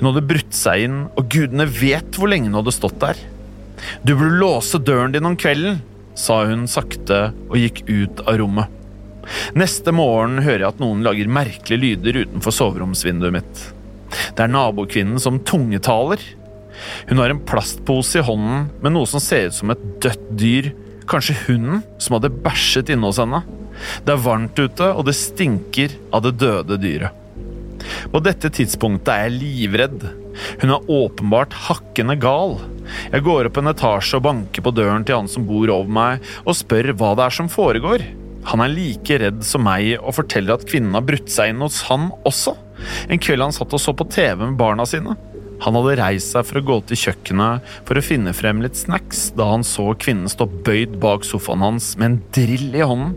Hun 0.00 0.08
hadde 0.08 0.26
brutt 0.26 0.56
seg 0.56 0.86
inn, 0.86 0.98
og 1.18 1.28
gudene 1.30 1.66
vet 1.68 2.16
hvor 2.16 2.30
lenge 2.30 2.50
hun 2.50 2.58
hadde 2.58 2.74
stått 2.74 2.98
der. 3.02 3.20
Du 4.04 4.14
burde 4.14 4.40
låse 4.40 4.80
døren 4.82 5.14
din 5.14 5.28
om 5.28 5.36
kvelden, 5.38 5.80
sa 6.18 6.42
hun 6.48 6.66
sakte 6.68 7.30
og 7.48 7.56
gikk 7.60 7.84
ut 7.88 8.24
av 8.26 8.40
rommet. 8.42 8.79
Neste 9.58 9.92
morgen 9.94 10.40
hører 10.44 10.64
jeg 10.64 10.72
at 10.74 10.82
noen 10.82 11.04
lager 11.06 11.30
merkelige 11.30 11.82
lyder 11.82 12.22
utenfor 12.24 12.54
soveromsvinduet 12.54 13.34
mitt. 13.34 13.62
Det 14.10 14.44
er 14.44 14.52
nabokvinnen 14.52 15.22
som 15.22 15.40
tungetaler. 15.46 16.22
Hun 17.10 17.20
har 17.20 17.32
en 17.32 17.42
plastpose 17.46 18.20
i 18.20 18.26
hånden 18.26 18.68
med 18.82 18.94
noe 18.94 19.08
som 19.08 19.22
ser 19.22 19.50
ut 19.50 19.58
som 19.58 19.72
et 19.74 19.82
dødt 20.02 20.28
dyr, 20.40 20.70
kanskje 21.10 21.38
hunden 21.46 21.82
som 22.00 22.16
hadde 22.16 22.32
bæsjet 22.44 22.92
inne 22.94 23.10
hos 23.10 23.20
henne. 23.20 23.42
Det 24.04 24.14
er 24.14 24.24
varmt 24.24 24.58
ute, 24.58 24.90
og 24.92 25.06
det 25.08 25.16
stinker 25.18 25.94
av 26.14 26.24
det 26.26 26.36
døde 26.40 26.78
dyret. 26.80 27.16
På 28.12 28.20
dette 28.22 28.50
tidspunktet 28.52 29.10
er 29.12 29.28
jeg 29.28 29.38
livredd. 29.38 30.02
Hun 30.60 30.72
er 30.74 30.90
åpenbart 30.92 31.54
hakkende 31.66 32.16
gal. 32.20 32.58
Jeg 33.12 33.24
går 33.26 33.48
opp 33.48 33.60
en 33.60 33.72
etasje 33.72 34.18
og 34.18 34.26
banker 34.26 34.64
på 34.64 34.72
døren 34.74 35.06
til 35.06 35.20
han 35.20 35.30
som 35.30 35.46
bor 35.48 35.70
over 35.72 35.90
meg, 35.90 36.26
og 36.44 36.58
spør 36.58 36.92
hva 36.92 37.14
det 37.18 37.26
er 37.26 37.38
som 37.40 37.50
foregår. 37.50 38.04
Han 38.48 38.62
er 38.64 38.72
like 38.72 39.18
redd 39.20 39.42
som 39.44 39.64
meg 39.66 39.92
og 39.98 40.14
forteller 40.16 40.56
at 40.56 40.66
kvinnen 40.68 40.96
har 40.96 41.04
brutt 41.06 41.28
seg 41.32 41.52
inn 41.52 41.64
hos 41.64 41.82
han 41.90 42.08
også. 42.28 42.56
En 43.12 43.20
kveld 43.20 43.44
han 43.44 43.54
satt 43.54 43.74
og 43.76 43.82
så 43.82 43.92
på 43.96 44.06
TV 44.10 44.46
med 44.46 44.56
barna 44.60 44.86
sine. 44.88 45.16
Han 45.60 45.76
hadde 45.76 45.98
reist 46.00 46.32
seg 46.32 46.46
for 46.48 46.60
å 46.60 46.64
gå 46.64 46.78
til 46.88 47.00
kjøkkenet 47.02 47.72
for 47.88 48.00
å 48.00 48.04
finne 48.04 48.32
frem 48.36 48.62
litt 48.64 48.78
snacks 48.80 49.26
da 49.36 49.50
han 49.52 49.64
så 49.66 49.90
kvinnen 50.00 50.30
stå 50.32 50.46
bøyd 50.64 50.96
bak 51.02 51.26
sofaen 51.28 51.64
hans 51.66 51.92
med 52.00 52.06
en 52.06 52.20
drill 52.32 52.70
i 52.72 52.86
hånden. 52.86 53.12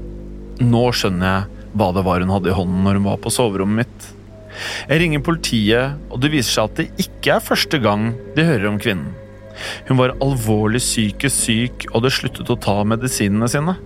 Nå 0.67 0.83
skjønner 0.95 1.29
jeg 1.29 1.69
hva 1.79 1.89
det 1.95 2.03
var 2.05 2.21
hun 2.21 2.33
hadde 2.33 2.51
i 2.51 2.57
hånden 2.57 2.83
når 2.85 2.99
hun 2.99 3.07
var 3.07 3.23
på 3.23 3.31
soverommet 3.33 3.85
mitt. 3.85 4.09
Jeg 4.85 4.99
ringer 5.01 5.23
politiet, 5.25 5.95
og 6.13 6.19
det 6.21 6.29
viser 6.35 6.51
seg 6.51 6.67
at 6.67 6.81
det 6.81 7.07
ikke 7.07 7.37
er 7.37 7.47
første 7.47 7.79
gang 7.81 8.11
de 8.35 8.45
hører 8.45 8.69
om 8.69 8.77
kvinnen. 8.81 9.15
Hun 9.87 9.97
var 9.99 10.15
alvorlig 10.21 10.81
psykisk 10.83 11.47
syk 11.47 11.87
og 11.89 12.01
hadde 12.01 12.13
sluttet 12.13 12.51
å 12.51 12.59
ta 12.59 12.75
medisinene 12.85 13.49
sine. 13.49 13.77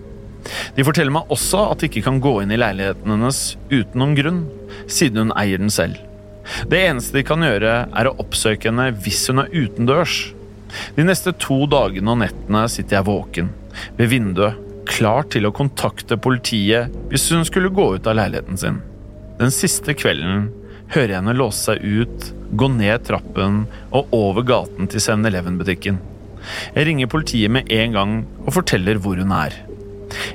De 0.76 0.84
forteller 0.86 1.14
meg 1.14 1.32
også 1.34 1.64
at 1.72 1.82
de 1.82 1.88
ikke 1.90 2.04
kan 2.06 2.20
gå 2.24 2.38
inn 2.42 2.52
i 2.54 2.60
leiligheten 2.60 3.14
hennes 3.14 3.40
uten 3.70 4.00
noen 4.00 4.16
grunn, 4.18 4.42
siden 4.90 5.26
hun 5.26 5.34
eier 5.38 5.60
den 5.60 5.72
selv. 5.72 5.98
Det 6.70 6.80
eneste 6.80 7.18
de 7.18 7.26
kan 7.28 7.44
gjøre, 7.44 7.74
er 7.92 8.08
å 8.08 8.16
oppsøke 8.22 8.70
henne 8.70 8.90
hvis 9.04 9.26
hun 9.28 9.42
er 9.44 9.52
utendørs. 9.52 10.16
De 10.96 11.04
neste 11.04 11.34
to 11.40 11.62
dagene 11.70 12.12
og 12.12 12.22
nettene 12.22 12.64
sitter 12.72 12.98
jeg 12.98 13.08
våken, 13.08 13.52
ved 14.00 14.12
vinduet, 14.12 14.64
klar 14.88 15.26
til 15.28 15.44
å 15.44 15.52
kontakte 15.52 16.16
politiet 16.16 16.94
hvis 17.10 17.26
hun 17.34 17.44
skulle 17.44 17.72
gå 17.74 17.90
ut 17.98 18.08
av 18.08 18.16
leiligheten 18.16 18.60
sin. 18.60 18.80
Den 19.38 19.52
siste 19.54 19.92
kvelden 19.94 20.48
hører 20.94 21.12
jeg 21.12 21.20
henne 21.20 21.36
låse 21.36 21.68
seg 21.68 21.84
ut, 21.84 22.30
gå 22.56 22.70
ned 22.72 23.04
trappen 23.06 23.66
og 23.92 24.14
over 24.16 24.46
gaten 24.48 24.88
til 24.88 25.04
7-Eleven-butikken. 25.04 26.00
Jeg 26.72 26.88
ringer 26.88 27.10
politiet 27.12 27.52
med 27.52 27.68
en 27.74 27.96
gang 27.96 28.14
og 28.46 28.54
forteller 28.56 29.00
hvor 29.02 29.20
hun 29.20 29.34
er. 29.36 29.56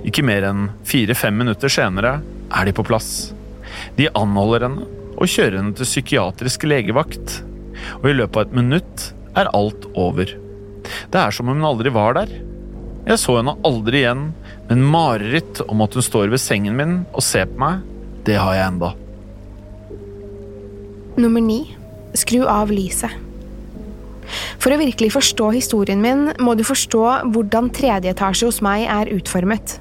Ikke 0.04 0.26
mer 0.26 0.46
enn 0.50 0.68
fire-fem 0.88 1.36
minutter 1.40 1.72
senere 1.72 2.18
er 2.54 2.68
de 2.68 2.76
på 2.76 2.86
plass. 2.88 3.34
De 3.98 4.10
anholder 4.12 4.68
henne 4.68 4.88
og 5.14 5.30
kjører 5.30 5.60
henne 5.60 5.76
til 5.78 5.88
psykiatrisk 5.88 6.66
legevakt. 6.68 7.40
Og 8.02 8.10
i 8.12 8.16
løpet 8.18 8.40
av 8.40 8.48
et 8.48 8.58
minutt 8.58 9.06
er 9.40 9.52
alt 9.56 9.88
over. 9.96 10.30
Det 11.12 11.20
er 11.20 11.36
som 11.36 11.50
om 11.50 11.58
hun 11.58 11.70
aldri 11.70 11.94
var 11.94 12.18
der. 12.18 12.32
Jeg 13.08 13.20
så 13.20 13.38
henne 13.40 13.56
aldri 13.68 14.04
igjen, 14.04 14.30
men 14.70 14.84
mareritt 14.88 15.62
om 15.68 15.84
at 15.84 15.96
hun 15.96 16.06
står 16.06 16.32
ved 16.32 16.42
sengen 16.42 16.78
min 16.80 17.00
og 17.12 17.24
ser 17.26 17.50
på 17.52 17.60
meg, 17.64 17.84
det 18.24 18.38
har 18.40 18.56
jeg 18.56 18.68
enda. 18.72 18.94
Nummer 21.20 21.44
ni. 21.44 21.62
Skru 22.18 22.44
av 22.48 22.72
lyset. 22.72 23.12
For 24.62 24.72
å 24.72 24.80
virkelig 24.80 25.12
forstå 25.16 25.50
historien 25.56 26.02
min, 26.02 26.30
må 26.40 26.54
du 26.56 26.64
forstå 26.66 27.04
hvordan 27.34 27.72
tredje 27.76 28.14
etasje 28.14 28.48
hos 28.48 28.62
meg 28.64 28.86
er 28.88 29.12
utformet. 29.14 29.80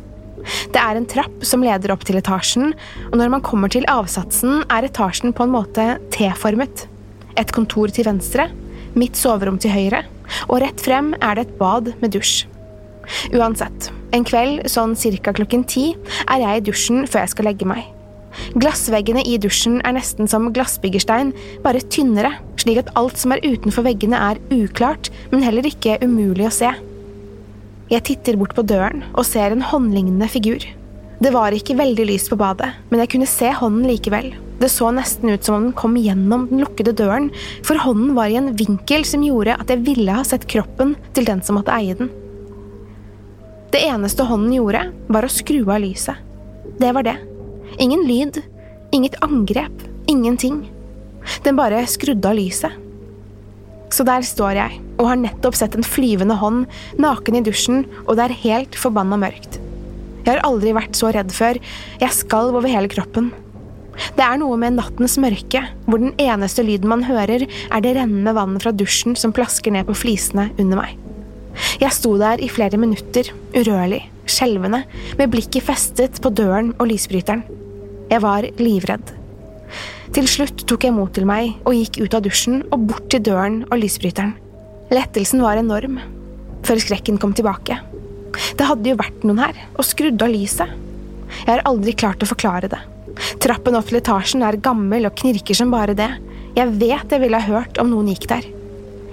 Det 0.72 0.80
er 0.80 0.98
en 0.98 1.08
trapp 1.08 1.44
som 1.46 1.64
leder 1.64 1.92
opp 1.94 2.04
til 2.08 2.18
etasjen, 2.20 2.72
og 3.10 3.18
når 3.20 3.32
man 3.36 3.44
kommer 3.44 3.72
til 3.72 3.86
avsatsen, 3.90 4.62
er 4.72 4.88
etasjen 4.88 5.34
på 5.36 5.46
en 5.46 5.54
måte 5.54 5.86
T-formet. 6.14 6.86
Et 7.40 7.54
kontor 7.54 7.92
til 7.94 8.08
venstre, 8.08 8.48
mitt 8.98 9.16
soverom 9.16 9.58
til 9.62 9.72
høyre, 9.72 10.04
og 10.48 10.60
rett 10.64 10.82
frem 10.82 11.12
er 11.20 11.38
det 11.38 11.46
et 11.46 11.56
bad 11.60 11.92
med 12.02 12.14
dusj. 12.16 12.44
Uansett, 13.34 13.90
en 14.14 14.24
kveld 14.26 14.68
sånn 14.70 14.94
cirka 14.98 15.34
klokken 15.34 15.64
ti 15.68 15.90
er 16.28 16.44
jeg 16.44 16.60
i 16.60 16.64
dusjen 16.68 17.02
før 17.08 17.24
jeg 17.24 17.32
skal 17.34 17.48
legge 17.50 17.68
meg. 17.68 17.88
Glassveggene 18.56 19.24
i 19.28 19.36
dusjen 19.40 19.80
er 19.84 19.96
nesten 19.96 20.30
som 20.30 20.48
glassbyggerstein, 20.54 21.34
bare 21.64 21.82
tynnere, 21.92 22.34
slik 22.60 22.80
at 22.80 22.92
alt 22.98 23.20
som 23.20 23.34
er 23.34 23.44
utenfor 23.44 23.84
veggene 23.84 24.16
er 24.30 24.40
uklart, 24.54 25.10
men 25.32 25.44
heller 25.44 25.68
ikke 25.68 25.98
umulig 26.04 26.48
å 26.48 26.54
se. 26.54 26.72
Jeg 27.92 28.06
titter 28.08 28.38
bort 28.40 28.54
på 28.56 28.64
døren 28.64 29.02
og 29.12 29.26
ser 29.28 29.52
en 29.52 29.64
håndlignende 29.68 30.24
figur. 30.32 30.64
Det 31.22 31.30
var 31.34 31.52
ikke 31.52 31.76
veldig 31.76 32.06
lyst 32.08 32.30
på 32.32 32.38
badet, 32.40 32.70
men 32.88 33.02
jeg 33.02 33.10
kunne 33.12 33.28
se 33.28 33.50
hånden 33.52 33.84
likevel. 33.84 34.30
Det 34.62 34.70
så 34.72 34.88
nesten 34.96 35.28
ut 35.28 35.44
som 35.44 35.58
om 35.58 35.66
den 35.66 35.74
kom 35.76 35.98
gjennom 36.00 36.46
den 36.48 36.62
lukkede 36.64 36.94
døren, 36.96 37.28
for 37.66 37.76
hånden 37.78 38.14
var 38.16 38.32
i 38.32 38.38
en 38.40 38.54
vinkel 38.56 39.04
som 39.06 39.26
gjorde 39.26 39.58
at 39.60 39.68
jeg 39.70 39.84
ville 39.84 40.16
ha 40.16 40.24
sett 40.24 40.48
kroppen 40.48 40.96
til 41.12 41.28
den 41.28 41.44
som 41.44 41.60
måtte 41.60 41.74
eie 41.76 41.98
den. 41.98 42.08
Det 43.72 43.84
eneste 43.84 44.24
hånden 44.28 44.56
gjorde, 44.56 44.86
var 45.12 45.28
å 45.28 45.32
skru 45.32 45.60
av 45.66 45.84
lyset. 45.84 46.16
Det 46.80 46.94
var 46.96 47.04
det. 47.04 47.18
Ingen 47.76 48.06
lyd, 48.08 48.40
inget 48.96 49.20
angrep, 49.24 49.84
ingenting. 50.08 50.64
Den 51.44 51.60
bare 51.60 51.84
skrudde 51.90 52.32
av 52.32 52.40
lyset. 52.40 52.72
Så 53.92 54.06
der 54.08 54.24
står 54.24 54.56
jeg 54.56 54.80
og 54.96 55.10
har 55.10 55.20
nettopp 55.20 55.56
sett 55.58 55.76
en 55.76 55.86
flyvende 55.86 56.38
hånd 56.40 56.64
naken 57.02 57.38
i 57.38 57.44
dusjen, 57.44 57.84
og 58.06 58.16
det 58.16 58.28
er 58.28 58.40
helt 58.46 58.78
forbanna 58.78 59.18
mørkt. 59.20 59.60
Jeg 60.22 60.36
har 60.36 60.44
aldri 60.46 60.72
vært 60.76 60.96
så 60.96 61.10
redd 61.12 61.32
før, 61.34 61.58
jeg 62.00 62.16
skalv 62.16 62.56
over 62.60 62.70
hele 62.70 62.90
kroppen. 62.90 63.32
Det 64.16 64.24
er 64.24 64.38
noe 64.40 64.56
med 64.56 64.78
nattens 64.78 65.18
mørke, 65.20 65.64
hvor 65.84 66.00
den 66.00 66.14
eneste 66.22 66.64
lyden 66.64 66.88
man 66.88 67.04
hører, 67.04 67.44
er 67.44 67.84
det 67.84 67.96
rennende 67.98 68.32
vannet 68.36 68.64
fra 68.64 68.72
dusjen 68.72 69.18
som 69.18 69.34
plasker 69.36 69.74
ned 69.74 69.88
på 69.88 69.98
flisene 69.98 70.48
under 70.56 70.80
meg. 70.80 70.96
Jeg 71.82 71.92
sto 71.92 72.14
der 72.20 72.40
i 72.40 72.48
flere 72.48 72.80
minutter, 72.80 73.28
urørlig, 73.52 74.06
skjelvende, 74.24 74.84
med 75.18 75.34
blikket 75.34 75.66
festet 75.66 76.22
på 76.24 76.32
døren 76.32 76.72
og 76.78 76.88
lysbryteren. 76.88 77.44
Jeg 78.08 78.24
var 78.24 78.48
livredd. 78.60 79.12
Til 80.12 80.26
slutt 80.28 80.66
tok 80.68 80.84
jeg 80.84 80.92
mot 80.92 81.08
til 81.16 81.24
meg 81.24 81.54
og 81.64 81.72
gikk 81.72 82.02
ut 82.02 82.14
av 82.18 82.20
dusjen 82.26 82.58
og 82.68 82.82
bort 82.90 83.06
til 83.12 83.22
døren 83.24 83.62
og 83.70 83.78
lysbryteren. 83.80 84.34
Lettelsen 84.92 85.40
var 85.40 85.56
enorm, 85.56 85.94
før 86.68 86.80
skrekken 86.84 87.16
kom 87.20 87.32
tilbake. 87.32 87.78
Det 88.58 88.66
hadde 88.68 88.92
jo 88.92 88.98
vært 89.00 89.24
noen 89.24 89.40
her, 89.40 89.56
og 89.72 89.86
skrudd 89.88 90.20
av 90.20 90.28
lyset. 90.34 90.74
Jeg 91.38 91.48
har 91.48 91.64
aldri 91.68 91.94
klart 91.96 92.20
å 92.20 92.28
forklare 92.28 92.68
det. 92.68 92.80
Trappen 93.40 93.78
opp 93.78 93.88
til 93.88 94.02
etasjen 94.02 94.44
er 94.44 94.60
gammel 94.60 95.08
og 95.08 95.16
knirker 95.16 95.56
som 95.56 95.72
bare 95.72 95.96
det. 95.96 96.10
Jeg 96.58 96.76
vet 96.76 97.16
jeg 97.16 97.24
ville 97.24 97.40
ha 97.40 97.48
hørt 97.56 97.80
om 97.80 97.88
noen 97.94 98.12
gikk 98.12 98.28
der. 98.34 98.44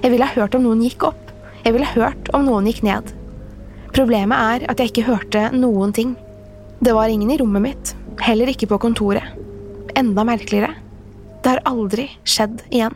Jeg 0.04 0.12
ville 0.12 0.28
ha 0.28 0.36
hørt 0.36 0.60
om 0.60 0.68
noen 0.68 0.84
gikk 0.84 1.08
opp. 1.08 1.32
Jeg 1.64 1.78
ville 1.78 1.88
ha 1.88 1.96
hørt 1.96 2.34
om 2.36 2.44
noen 2.44 2.68
gikk 2.68 2.84
ned. 2.88 3.16
Problemet 3.96 4.36
er 4.36 4.68
at 4.76 4.84
jeg 4.84 4.92
ikke 4.92 5.08
hørte 5.08 5.48
noen 5.56 5.96
ting. 5.96 6.12
Det 6.84 6.92
var 6.96 7.08
ingen 7.08 7.32
i 7.32 7.40
rommet 7.40 7.68
mitt, 7.70 7.96
Heller 8.20 8.52
ikke 8.52 8.68
på 8.68 8.82
kontoret. 8.84 9.24
Enda 9.96 10.28
merkeligere. 10.28 10.89
Det 11.44 11.50
har 11.50 11.62
aldri 11.70 12.10
skjedd 12.28 12.62
igjen. 12.70 12.96